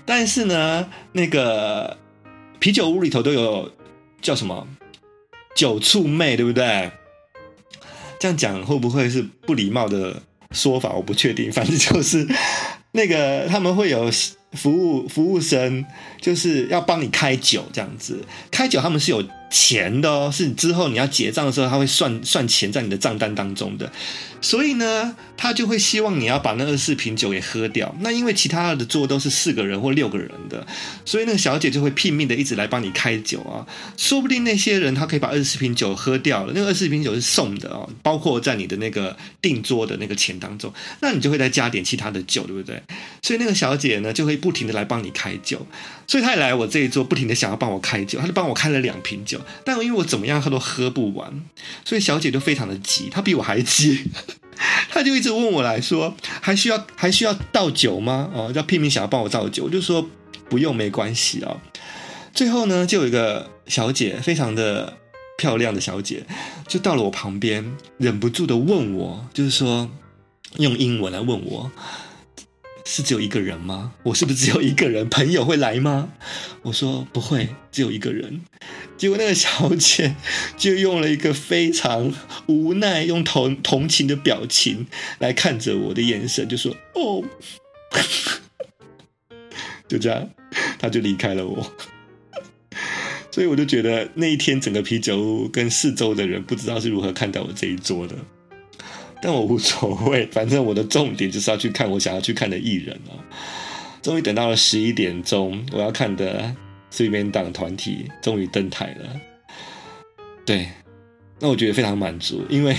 [0.04, 1.96] 但是呢，那个
[2.58, 3.70] 啤酒屋里头都有
[4.20, 4.66] 叫什么？
[5.54, 6.90] 酒醋妹，对不对？
[8.18, 10.22] 这样讲会不会是不礼貌的
[10.52, 10.92] 说法？
[10.92, 12.26] 我不确定，反正就是
[12.92, 14.10] 那个他们会有
[14.52, 15.84] 服务服务生，
[16.20, 18.24] 就是要帮你开酒这样子。
[18.50, 19.22] 开酒他们是有
[19.52, 23.92] 钱的哦，是之后你要结账的时候，他会算算钱在你的账单当中的。
[24.40, 27.94] 所以呢，他就会希望你要把那二十四瓶酒给喝掉。
[28.00, 30.66] 那因为其他的桌都是四个人或六个人的，
[31.04, 33.64] 所以那个小姐就会拼命的一直来帮你开酒啊。
[33.96, 42.82] 说不定那些人他可以把二十四瓶酒喝掉了，那个二十四瓶酒是送的哦，包括在你的那个订桌的那个钱当中，那你就会再加点其他的酒，对不对？
[43.22, 45.64] 所以那个小姐呢就会不停的来帮你开酒，
[46.08, 51.42] 所以她也来我这一桌，不停的想要帮我开酒，她就帮我开了两瓶酒但因为我怎么样喝都喝不完，
[51.84, 54.10] 所以小姐就非常的急，她比我还急。
[54.90, 58.30] 她就一直问我来说，还需要还需要倒酒吗？
[58.32, 60.08] 哦，要拼命想要帮我倒酒，我就说
[60.48, 61.56] 不用，没关系啊。
[62.34, 64.96] 最后呢，就有一个小姐，非常的
[65.36, 66.24] 漂亮的小姐，
[66.68, 69.90] 就到了我旁边，忍不住的问我，就是说
[70.58, 71.72] 用英文来问我。
[72.84, 73.94] 是只有一个人吗？
[74.02, 75.08] 我是不是只有一个人？
[75.08, 76.10] 朋友会来吗？
[76.62, 78.42] 我说不会，只有一个人。
[78.96, 80.14] 结果那个小姐
[80.56, 82.12] 就用了一个非常
[82.46, 84.86] 无奈、用同同情的表情
[85.18, 87.24] 来看着我的眼神，就说：“哦。
[89.88, 90.30] ”就这样，
[90.78, 91.72] 他就离开了我。
[93.30, 98.14] 所以我就觉得那一天，整个啤酒屋跟四周的人不知道是如何看待我这一桌的。
[99.22, 103.14] 但我无所谓，反正我的重点就是要去看我想要去看的艺人啊！
[104.02, 106.52] 终于等到了十一点钟，我要看的
[106.92, 109.20] Three Man Down 团体终于登台了。
[110.44, 110.68] 对，
[111.38, 112.76] 那我觉得非常满足，因为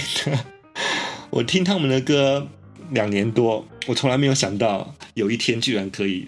[1.30, 2.46] 我听他们的歌
[2.92, 6.28] 两年多，我从来没有想到有一天居然可以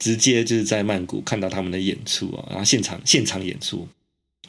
[0.00, 3.86] 直接就是在曼谷看到他们的演出啊，然后现场现场演出，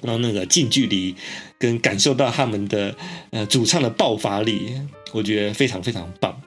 [0.01, 1.15] 然后那个近距离
[1.57, 2.95] 跟感受到他们的
[3.31, 4.73] 呃主唱的爆发力，
[5.11, 6.41] 我觉得非常非常棒。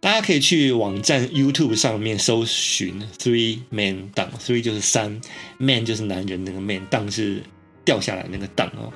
[0.00, 5.20] 大家可以去网站 YouTube 上面搜寻 Three Man Down，Three 就是三
[5.58, 7.42] ，Man 就是男人那个 Man，Down 是
[7.84, 8.92] 掉下来那个 Down 哦。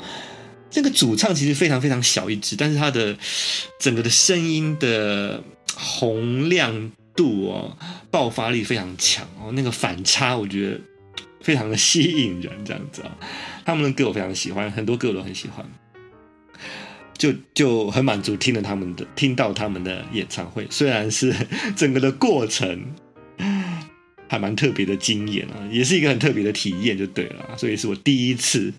[0.71, 3.17] 这个主唱其实非常非常小一只，但是他的
[3.79, 5.45] 整个的声音的
[5.77, 7.77] 洪亮度哦，
[8.11, 10.81] 爆发力非常强哦，那个反差我觉得
[11.43, 13.27] 非常的吸引人，这样子啊、哦。
[13.65, 15.65] 他们的歌我非常喜欢，很多歌我都很喜欢。
[17.17, 21.33] 就就很满足，听了他们的，听到他们的演唱会，虽然是
[21.77, 22.85] 整个的过程
[24.29, 27.57] 还蛮特别的经验啊，也是一个很特别的体验，就对了。
[27.57, 28.73] 所以是我第一次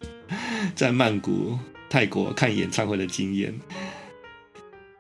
[0.75, 1.57] 在曼谷
[1.89, 3.57] 泰国看演唱会的经验，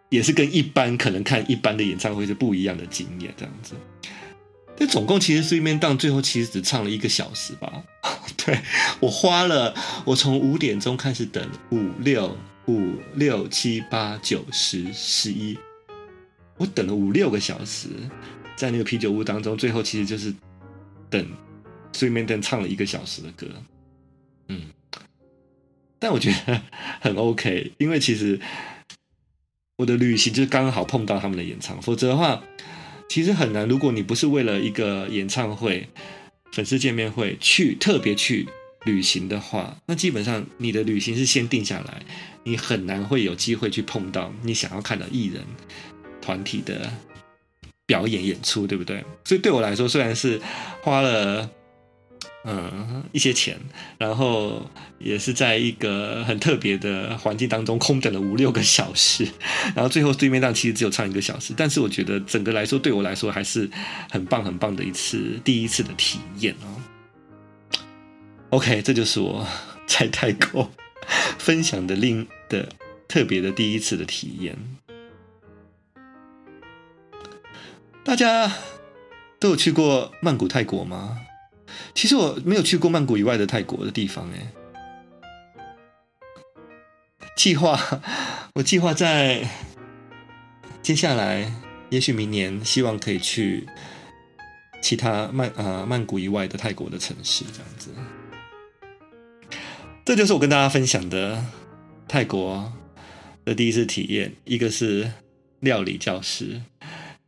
[0.09, 3.75] 也是跟一般可能看一般的演唱会是不一样的经验，这样子。
[4.77, 7.83] 那总共其实 Three Man Down 最后其实只唱了一个小时吧？
[8.45, 8.59] 对，
[9.01, 12.37] 我花了，我从五点钟开始等五六。
[12.67, 15.55] 五六七八九十十一，
[16.57, 17.89] 我等了五六个小时，
[18.55, 20.33] 在那个啤酒屋当中，最后其实就是
[21.11, 21.27] 等
[21.93, 23.45] 睡眠灯唱了一个小时的歌，
[24.47, 24.63] 嗯，
[25.99, 26.59] 但我觉得
[26.99, 28.39] 很 OK，因为其实
[29.77, 32.41] 我的旅行就是刚好碰到他们的演唱，否则的话
[33.07, 33.67] 其实很难。
[33.67, 35.87] 如果你不是为了一个演唱会、
[36.55, 38.47] 粉丝见面会去特别去
[38.85, 42.01] 旅行的话，那基本上你的旅行是先定下来。
[42.45, 45.43] 你很难会有机会去碰到你想要看的艺人
[46.21, 46.89] 团体的
[47.85, 49.03] 表演演出，对不对？
[49.25, 50.39] 所以对我来说，虽然是
[50.81, 51.49] 花了
[52.45, 53.57] 嗯一些钱，
[53.97, 59.27] 然后也是在一个很特别的环境当中空等了五六个小时，
[59.75, 63.69] 然后最后 Three Man Down 其实只有唱一个小时，但是我觉得整个来说，对我来说还是
[64.11, 67.75] 很棒很棒的一次第一次的体验哦。
[68.51, 69.45] OK，这就是我
[69.87, 70.71] 在泰国
[71.39, 72.69] 分享的另的
[73.07, 74.55] 特别的第一次的体验，
[78.03, 78.51] 大家
[79.39, 81.19] 都有去过曼谷泰国吗？
[81.93, 84.51] 其实我没有去过曼谷以外的泰国的地方哎。
[87.35, 87.79] 计划
[88.55, 89.47] 我计划在
[90.81, 91.51] 接下来，
[91.89, 93.67] 也许明年，希望可以去
[94.81, 97.91] 其他曼啊、曼谷以外的泰国的城市，这样子。
[100.05, 101.45] 这就是我跟大家分享的。
[102.07, 102.71] 泰国
[103.43, 105.11] 的第一次体验，一个是
[105.59, 106.61] 料理教室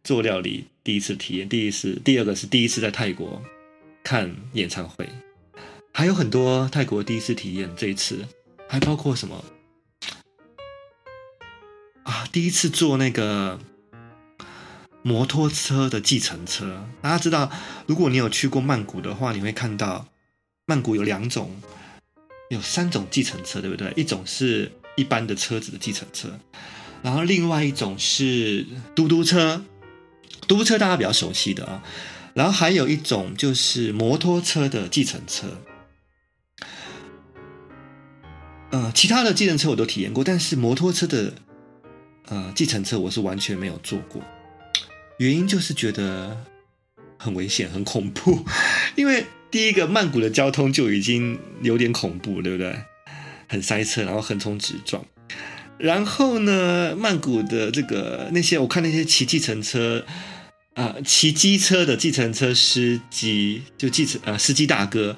[0.03, 3.41] 做料理，第一次体验；第一次，第二个是第一次在泰国
[4.07, 5.09] 看演唱会，
[5.93, 7.69] 还有很多泰国第一次体验。
[7.75, 8.25] 这一次
[8.69, 9.43] 还包括什么
[12.03, 12.25] 啊？
[12.31, 13.59] 第一次坐那个
[15.01, 16.87] 摩托车的计程车。
[17.01, 17.51] 大家知道，
[17.85, 20.07] 如果你有去过曼谷的话，你会看到
[20.65, 21.61] 曼谷有两种。
[22.49, 23.91] 有三种计程车，对不对？
[23.97, 26.29] 一种是一般的车子的计程车，
[27.03, 28.65] 然后另外一种是
[28.95, 29.65] 嘟嘟车，
[30.47, 31.83] 嘟嘟车大家比较熟悉的啊，
[32.37, 35.47] 然后还有一种就是摩托车的计程车。
[38.69, 41.33] 呃，其他的计程车我都体验过，但是摩托车的
[42.27, 44.21] 呃计程车我是完全没有坐过，
[45.17, 46.45] 原因就是觉得
[47.17, 48.45] 很危险、很恐怖，
[48.95, 49.25] 因为。
[49.49, 52.75] 第一个，曼谷的交通就已经有点恐怖，对不对？
[53.47, 55.05] 很塞车，然后横冲直撞。
[55.77, 60.05] 然后呢，曼谷的这个那些，我看那些骑计程车、
[60.77, 65.17] 呃，骑机车的计程车司机，就计程啊、呃，司机大哥，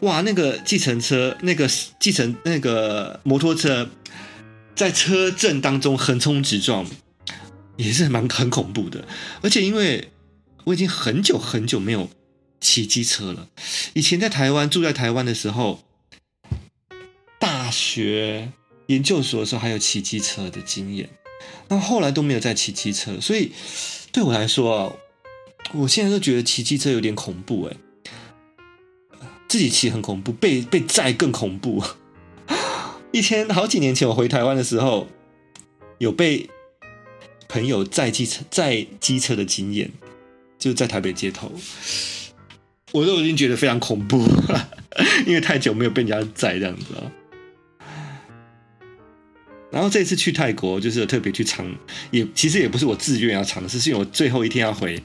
[0.00, 1.68] 哇，那个计程车，那个
[1.98, 3.88] 计程那个摩托车，
[4.76, 6.86] 在车阵当中横冲直撞，
[7.76, 9.08] 也是蛮很恐怖的。
[9.42, 10.10] 而且因为
[10.64, 12.08] 我已经很久很久没有。
[12.60, 13.48] 骑机车了。
[13.94, 15.84] 以前在台湾住在台湾的时候，
[17.38, 18.50] 大学
[18.88, 21.08] 研究所的时候还有骑机车的经验，
[21.68, 23.52] 那后来都没有再骑机车，所以
[24.10, 24.92] 对我来说啊，
[25.74, 27.76] 我现在都觉得骑机车有点恐怖哎，
[29.48, 31.82] 自己骑很恐怖，被被载更恐怖。
[33.12, 35.08] 以前好几年前我回台湾的时候，
[35.98, 36.48] 有被
[37.48, 39.90] 朋友载机车载机车的经验，
[40.58, 41.52] 就在台北街头。
[42.92, 44.26] 我都已经觉得非常恐怖，
[45.26, 47.12] 因为太久没有被人家载这样子了。
[49.70, 51.70] 然后这次去泰国，就是特别去尝，
[52.10, 55.02] 也其实也不是我自愿要尝试，是因为我最后一天要回，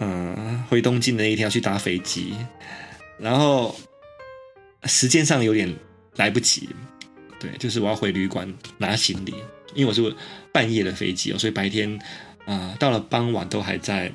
[0.00, 2.34] 嗯、回东京的那一天要去搭飞机，
[3.18, 3.74] 然后
[4.84, 5.72] 时间上有点
[6.16, 6.68] 来不及。
[7.38, 9.34] 对，就是我要回旅馆拿行李，
[9.74, 10.14] 因为我是
[10.52, 11.98] 半夜的飞机哦，所以白天
[12.46, 14.12] 啊、到了傍晚都还在。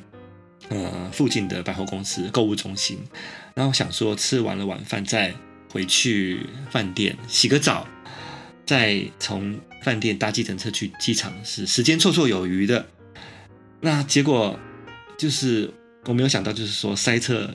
[0.70, 2.98] 呃附近的百货公司购物中心，
[3.54, 5.32] 然后想说吃完了晚饭再
[5.72, 6.40] 回去
[6.72, 7.88] 饭店洗个澡，
[8.66, 12.84] 再从饭店搭计程车去机场是时间绰绰有余的。
[13.80, 14.60] 那结果
[15.18, 15.72] 就是
[16.06, 17.50] 我没有想到，就是说塞车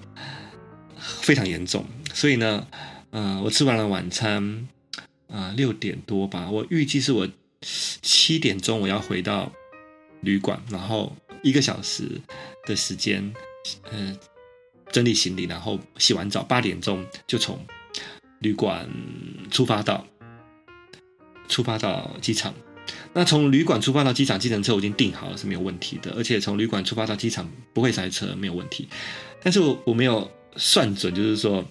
[0.98, 1.84] 非常严重，
[2.14, 2.66] 所以呢，
[3.10, 4.68] 呃，我吃完了晚餐，
[5.28, 7.28] 啊、呃，六点多吧，我预计是我
[7.62, 9.52] 七点钟我要回到
[10.22, 12.20] 旅馆，然后一个小时
[12.66, 13.32] 的时间，
[13.90, 14.16] 呃，
[14.90, 17.64] 整理行李，然后洗完澡，八点钟就从
[18.40, 18.88] 旅馆
[19.50, 20.06] 出发到
[21.48, 22.54] 出发到机场。
[23.12, 26.12] 那从旅馆出发到机场，计程车我已经订好了，是没有问题的。
[26.16, 28.88] 而且从旅馆出发到机场不会塞车，没有问题。
[29.42, 31.64] 但是我我没有算准，就是说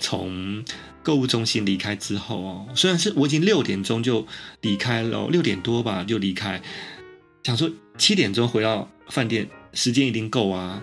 [0.00, 0.64] 从
[1.04, 4.26] 购物中心离开之后哦，虽然是我已经六点钟就
[4.60, 6.60] 离开了，六点多吧就离开，
[7.44, 10.82] 想说七点钟回到饭店，时间一定够啊。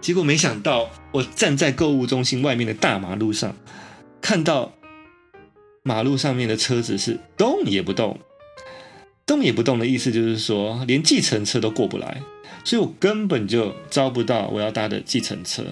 [0.00, 3.54] 结果没想到，我站在购物中心外面的大马路上，
[4.20, 4.72] 看到
[5.84, 8.18] 马路上面的车子是动也不动。
[9.30, 12.20] 动也不动的意思就是说，连计程车都过不来，
[12.64, 15.62] 所以我根本就招不到我要搭的计程车。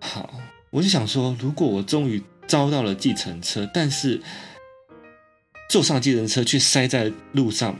[0.00, 0.40] 好，
[0.70, 4.22] 我就想说，如果我终于招到了计程车，但是
[5.68, 7.78] 坐上计程车却塞在路上，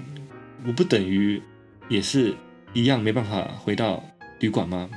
[0.66, 1.41] 我不等于
[1.89, 2.37] 也是
[2.74, 4.05] 一样没办法回到
[4.41, 4.91] 旅馆吗？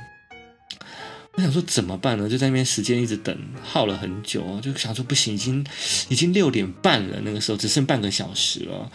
[1.32, 2.28] 我想说怎么办呢？
[2.28, 5.64] 就在那边时间一直等，耗了很久，就想说不行，已经
[6.10, 8.92] 已经六点半了，那个时候只剩半个小时了。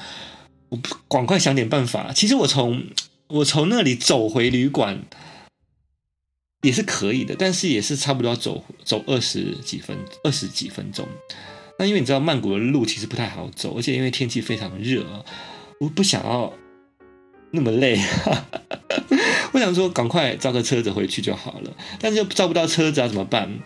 [0.69, 2.11] 我赶快想点办法。
[2.13, 2.87] 其实我从
[3.27, 5.03] 我从那里走回旅馆
[6.61, 11.07] 也是可以的，但是也是差不多要走走二十几分二十几分钟。
[11.77, 15.03] 那因为你知道曼谷的路其实不太好走，而且因为天气非常热，
[15.79, 16.53] 我不想要
[17.51, 17.99] 那么累。
[19.53, 23.59] 我想说赶快招个车子回去就好了，但是又招不到车子啊，怎么办？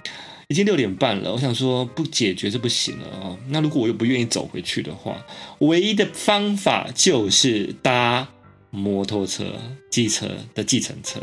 [0.52, 3.38] 已经六点半了，我想说不解决是不行了哦。
[3.50, 5.24] 那如果我又不愿意走回去的话，
[5.60, 8.28] 唯一的方法就是搭
[8.72, 9.54] 摩托车、
[9.91, 11.22] 机车的计程车。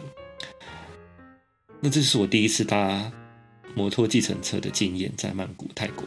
[1.81, 3.11] 那这是我第一次搭
[3.74, 6.05] 摩托计程车的经验，在曼谷泰国。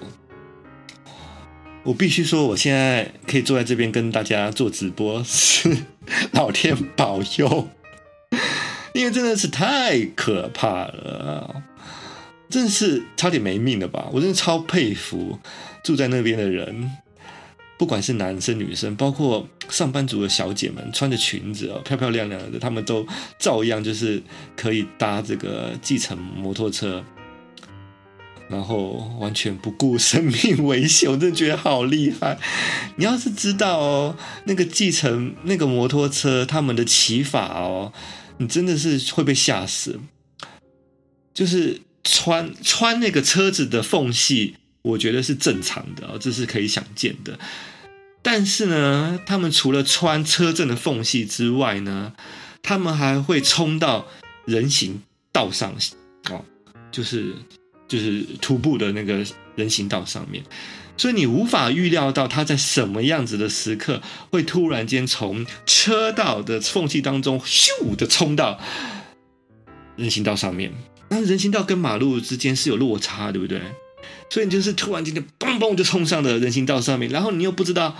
[1.83, 5.77] 我必须说，我现在可以坐在这边跟大家做直播，是
[6.31, 7.67] 老天保佑，
[8.93, 11.63] 因为真的是太可怕了。
[12.49, 14.09] 真是差点没命了吧！
[14.11, 15.37] 我真的超佩服
[15.83, 16.91] 住在那边的人，
[17.77, 23.05] 不管是男生女生，包括上班族的小姐们，穿着裙子哦，漂漂亮亮的，他们都
[23.37, 24.23] 照样就是
[24.57, 27.05] 可以搭这个计程摩托车，
[28.49, 32.39] 然后完全不顾生命危险，我真的觉得好厉害。
[32.95, 37.93] 你要是知道哦，那个计程那个摩托车他们的骑法哦，
[38.39, 39.99] 你真的是会被吓死，
[41.31, 41.81] 就是。
[42.03, 47.37] 穿穿那个车子的缝隙，我觉得是正常的啊，这是可以想见的。
[48.21, 52.13] 但是呢，他们除了穿车阵的缝隙之外呢，
[52.61, 54.07] 他们还会冲到
[54.45, 55.73] 人行道上
[56.29, 56.43] 哦，
[56.91, 57.33] 就是
[57.87, 59.25] 就是徒步的那个
[59.55, 60.43] 人行道上面，
[60.97, 68.59] 所以你无法预料到他在什么样子的时刻会突然间从车道的缝隙当中咻的冲到
[69.95, 70.73] 人行道上面。
[71.09, 73.61] 那人行道跟马路之间是有落差，对不对？
[74.29, 77.95] 所以你就是突然间就嘣嘣就冲上了人行道上面，然后你又不知道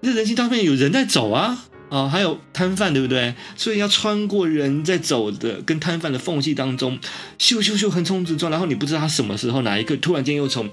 [0.00, 3.34] 那人行道上面有人在走啊，啊，还有摊贩，对不对？
[3.54, 6.98] 所以要穿过人在走的跟摊贩的缝隙当中，
[7.38, 10.70] 咻咻咻横冲直撞，然后你不知道他什么时候哪一刻突然间又从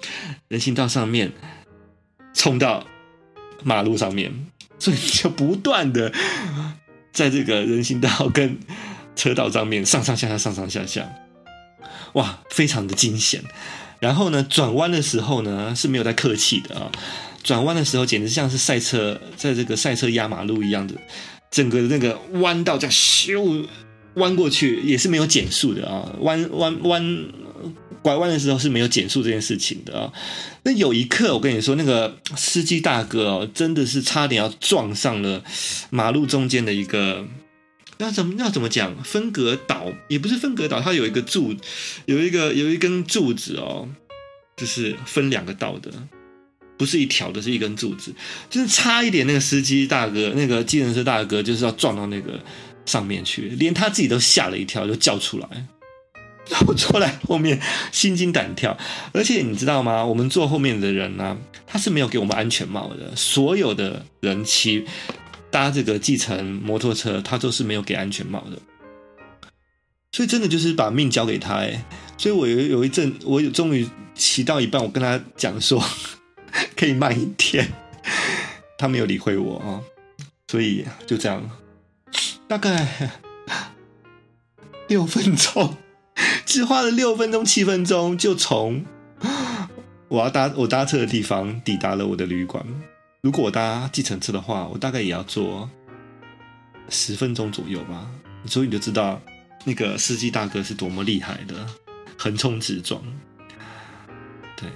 [0.47, 1.31] 人行道上面
[2.33, 2.87] 冲到
[3.63, 4.33] 马路上面，
[4.79, 6.11] 所以你就不断的
[7.11, 8.57] 在这个人行道跟
[9.15, 11.07] 车道上面上上下下上上下下。
[12.13, 13.43] 哇，非常的惊险。
[13.99, 16.91] 然后呢，转弯的时候呢是没有在客气的啊。
[17.43, 20.95] 转弯的时候简直像是赛车，在这个赛车压马路一样的，
[21.51, 23.65] 整个那个弯道这样咻
[24.15, 26.11] 弯过去也是没有减速的啊。
[26.21, 27.25] 弯弯弯
[28.01, 30.11] 拐弯的时候是没有减速这件事情的啊。
[30.63, 35.43] 那有一刻我跟你说，那个司机大哥哦，真的是差点要撞上了
[35.91, 37.25] 马路中间的一个。
[38.03, 38.95] 要怎么要怎么讲？
[39.03, 41.55] 分隔岛也不是分隔岛，它有一个柱，
[42.05, 43.87] 有一个有一根柱子哦，
[44.57, 45.91] 就是分两个道的，
[46.77, 48.13] 不是一条的，是一根柱子，
[48.49, 52.39] 就是差一点，那个司机大哥，那个计程车大哥就是要撞到那个
[52.85, 55.47] 上面去，连他自己都吓了一跳，就叫出来。
[56.49, 58.75] 然后坐在后面心惊胆跳，
[59.13, 60.03] 而且你知道吗？
[60.03, 61.37] 我们坐后面的人呢、啊，
[61.67, 64.83] 他是没有给我们安全帽的，所有的人骑。
[65.51, 68.57] 搭这个计程摩托车，他都是没有给安全帽的。
[70.13, 71.85] 所以真的就是把命交给他哎。
[72.17, 75.83] 所以我有有一阵，我终于骑到一半，我跟他讲说
[76.75, 77.67] 可以慢一点，
[78.77, 79.81] 他没有理会我啊。
[80.47, 81.49] 所以就这样，
[82.47, 83.11] 大概
[84.87, 85.77] 六分钟，
[86.45, 88.85] 只花了六分钟七分钟，就从
[90.09, 92.65] 我要搭我搭车的地方抵达了我的旅馆。
[93.21, 95.69] 如果我搭计程车的话，我大概也要坐
[96.89, 98.09] 十分钟左右吧。
[98.47, 99.21] 所以你就知道
[99.63, 101.67] 那个司机大哥是多么厉害的，
[102.17, 102.99] 横冲直撞。
[104.57, 104.67] 对，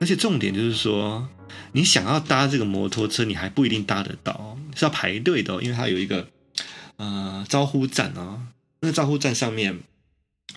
[0.00, 1.28] 而且重点就是说，
[1.72, 6.26] 你想要搭这个摩托车，你还不一定搭得到，是要排队的，因为它有一个
[6.96, 8.46] 呃招呼站啊。
[8.80, 9.78] 那个招呼站上面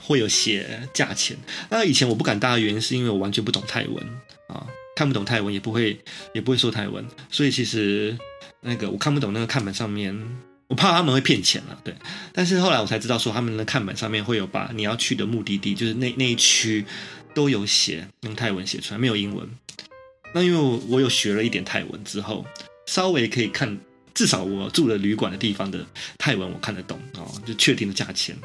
[0.02, 1.36] 会有写价钱。
[1.70, 4.02] 那以前我不敢搭的原因，是因为我完全不懂泰文
[4.48, 4.66] 啊。
[4.96, 6.00] 看不懂泰文，也不会
[6.34, 8.18] 也不会说泰文，所以其实
[8.62, 10.16] 那个我看不懂那个看板上面，
[10.68, 11.96] 我怕他们会骗钱了，对。
[12.32, 16.86] 但是后来我才知道，说他们的看板上面会有把你要去的目的地，就是那那一区
[17.34, 19.50] 都有写，用泰文写出来，没有英文。
[20.34, 22.46] 那因为我我有学了一点泰文之后，
[22.86, 23.78] 稍微可以看，
[24.14, 25.86] 至少我住的旅馆的地方的
[26.18, 28.36] 泰文我看得懂哦，就确定的价钱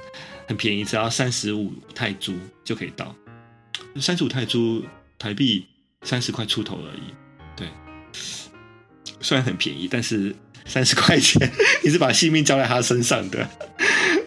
[0.47, 2.35] 很便宜，只要三十五泰铢
[2.65, 3.15] 就可以到，
[4.01, 4.83] 三十五泰铢
[5.19, 5.67] 台币。
[6.03, 7.15] 三十块出头而已，
[7.57, 7.69] 对，
[9.21, 10.35] 虽然很便宜，但是
[10.65, 11.51] 三十块钱，
[11.83, 13.49] 你是把性命交在他身上的。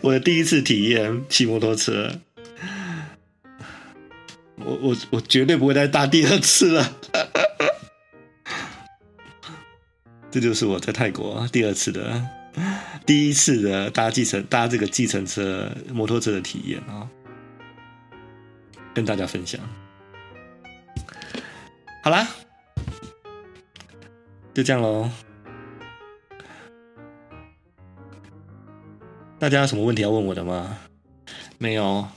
[0.02, 2.20] 我的第一次体验骑摩托车，
[4.58, 6.98] 我我我绝对不会再搭第二次了。
[10.30, 12.26] 这就是我在泰国第二次的，
[13.06, 17.08] 第一次的搭计程搭这个计程车摩托车的体验啊，
[18.94, 19.60] 跟大家分享。
[22.04, 22.28] 好啦，
[24.56, 25.08] 就这样喽。
[29.38, 30.80] 大家有什么问题要问我的吗？
[31.60, 32.08] 没有，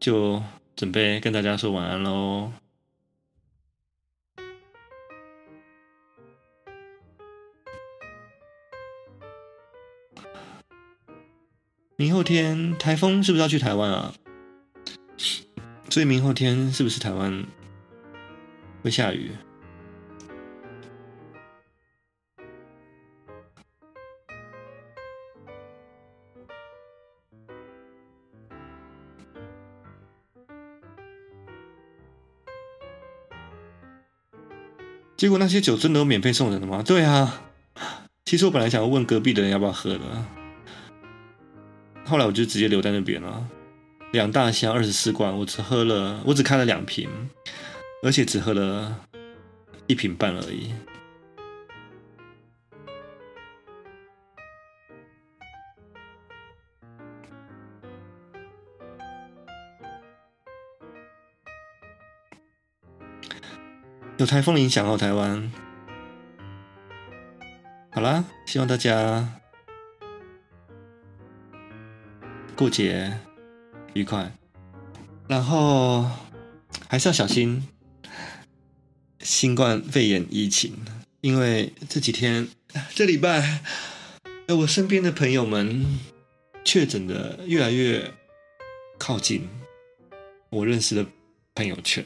[0.00, 0.42] 就
[0.74, 2.52] 准备跟大家说晚安喽。
[11.94, 14.12] 明后天台风是不是要去台湾啊？
[15.88, 17.46] 所以明后天是不是台湾？
[18.82, 19.30] 会下雨，
[35.16, 36.82] 结果那些酒真的有免费送人的吗？
[36.82, 37.42] 对啊，
[38.24, 40.24] 其实我本来想要问隔壁的人要不要喝的，
[42.06, 43.46] 后来我就直接留在那边了。
[44.12, 47.08] 两大箱二十四罐，我只喝了，我只开了两瓶。
[48.02, 49.06] 而且只喝了
[49.86, 50.72] 一瓶半而已。
[64.16, 65.50] 有台风影响哦，台湾。
[67.90, 69.26] 好啦，希望大家
[72.56, 73.18] 过节
[73.94, 74.30] 愉快，
[75.26, 76.06] 然后
[76.88, 77.66] 还是要小心。
[79.22, 80.72] 新冠肺炎疫情，
[81.20, 82.48] 因为这几天、
[82.94, 83.60] 这礼拜，
[84.48, 85.98] 我身边的朋友们
[86.64, 88.12] 确诊的越来越
[88.98, 89.46] 靠近
[90.48, 91.04] 我认识的
[91.54, 92.04] 朋友圈。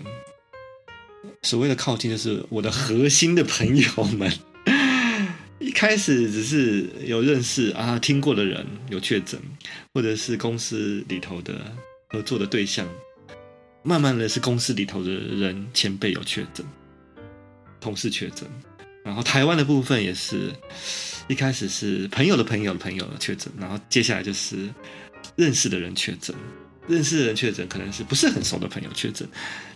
[1.42, 4.32] 所谓的靠近，就是我的核心的朋友们。
[5.60, 9.40] 一开始只是有认识啊、听过的人有确诊，
[9.94, 11.54] 或者是公司里头的
[12.08, 12.86] 合作的对象，
[13.82, 16.66] 慢慢的是公司里头的人前辈有确诊。
[17.84, 18.48] 同事确诊，
[19.04, 20.50] 然后台湾的部分也是
[21.28, 24.70] 一开始是朋友的朋友的朋友确诊，然后接下来就是
[25.36, 26.34] 认识的人确诊，
[26.88, 29.28] 认识的人确诊可能是不是很熟的朋友确诊，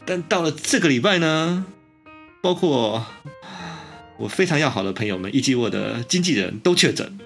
[0.07, 1.67] 但到了这个礼拜呢，
[2.43, 3.05] 包括
[4.17, 7.19] 我非常要好的朋友们以及我的经纪人都确诊，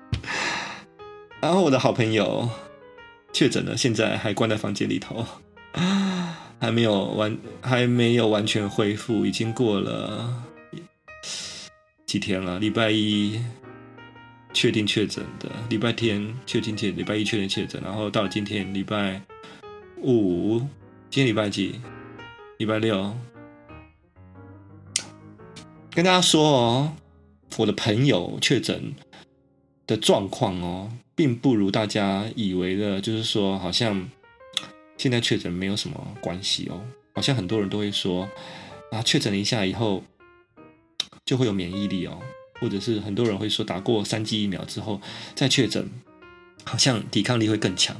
[1.40, 2.50] 然后我的好朋友
[3.32, 5.26] 确诊了，现在还关在房间里头。
[6.64, 10.42] 还没有完，还没有完全恢复，已经过了
[12.06, 12.58] 几天了。
[12.58, 13.38] 礼拜一
[14.54, 19.20] 确定确诊的，礼拜天确定确，礼拜一确定确诊，然后到了今天礼拜
[19.98, 20.58] 五，
[21.10, 21.74] 今天礼拜几？
[22.56, 23.14] 礼拜六。
[25.90, 26.92] 跟大家说哦，
[27.58, 28.94] 我的朋友确诊
[29.86, 34.08] 的状况哦，并不如大家以为的，就是说好像。
[34.96, 36.80] 现在确诊没有什么关系哦，
[37.14, 38.28] 好像很多人都会说
[38.90, 40.02] 啊，确诊了一下以后
[41.24, 42.18] 就会有免疫力哦，
[42.60, 45.00] 或者是很多人会说打过三剂疫苗之后
[45.34, 45.88] 再确诊
[46.64, 47.96] 好像抵抗力会更强。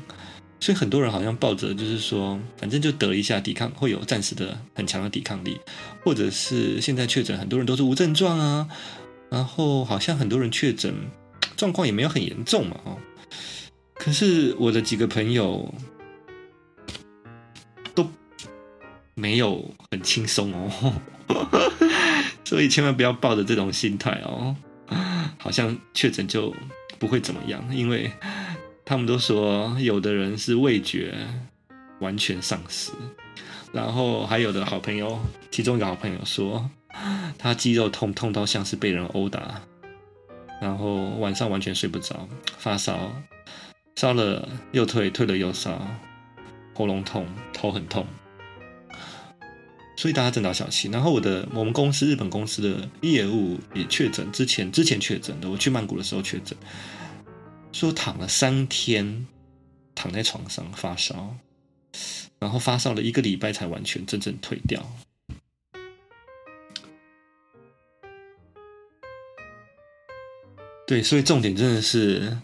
[0.60, 5.60] 所以很多人好像抱着就是说，反正就得了一下，抵抗会有暂时的很强的抵抗力，
[6.02, 8.66] 或者是现在确诊很多人都是无症状啊，
[9.28, 10.94] 然后好像很多人确诊
[11.54, 12.96] 状况也没有很严重嘛，哦，
[13.94, 15.74] 可是我的几个朋友
[19.14, 20.92] 没有很轻松哦，
[22.44, 24.56] 所以千万不要抱着这种心态哦，
[25.38, 26.54] 好像确诊就
[26.98, 28.10] 不会怎么样，因为。
[28.86, 31.14] 他们都说，有的人是味觉
[32.00, 32.92] 完全丧失，
[33.72, 35.18] 然后还有的好朋友，
[35.50, 36.68] 其中一个好朋友说，
[37.38, 39.62] 他肌肉痛痛到像是被人殴打，
[40.60, 43.10] 然后晚上完全睡不着，发烧，
[43.96, 45.80] 烧了又退，退了又烧，
[46.74, 48.06] 喉咙痛，头很痛，
[49.96, 50.90] 所以大家真的要小心。
[50.90, 56.56] 然后我的我们公司日本公司的业务也确诊，之前之前确诊的，我去曼谷的时候确诊。
[57.72, 59.26] 说躺了三天，
[59.94, 61.36] 躺在床上发烧，
[62.38, 64.84] 然后发烧了一个礼拜才完全真正退掉。
[70.86, 72.36] 对，所以重点真的是，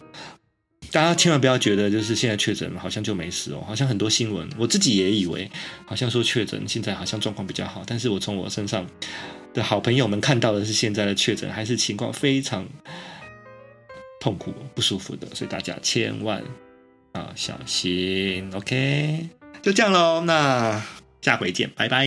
[0.91, 5.51] 大家千万不要觉得就是现在确诊好像就没事哦，好像很多新闻，我自己也以为
[5.87, 8.87] 好像说确诊现在好像状况比较好，但是我从我身上
[9.55, 12.67] 的好朋友们看到的是现在的确诊还是情况非常。
[14.23, 16.45] 痛苦不舒服的，所以大家千万
[17.13, 19.27] 啊小心，OK，
[19.63, 20.85] 就这样喽，那
[21.23, 22.07] 下回见，拜拜。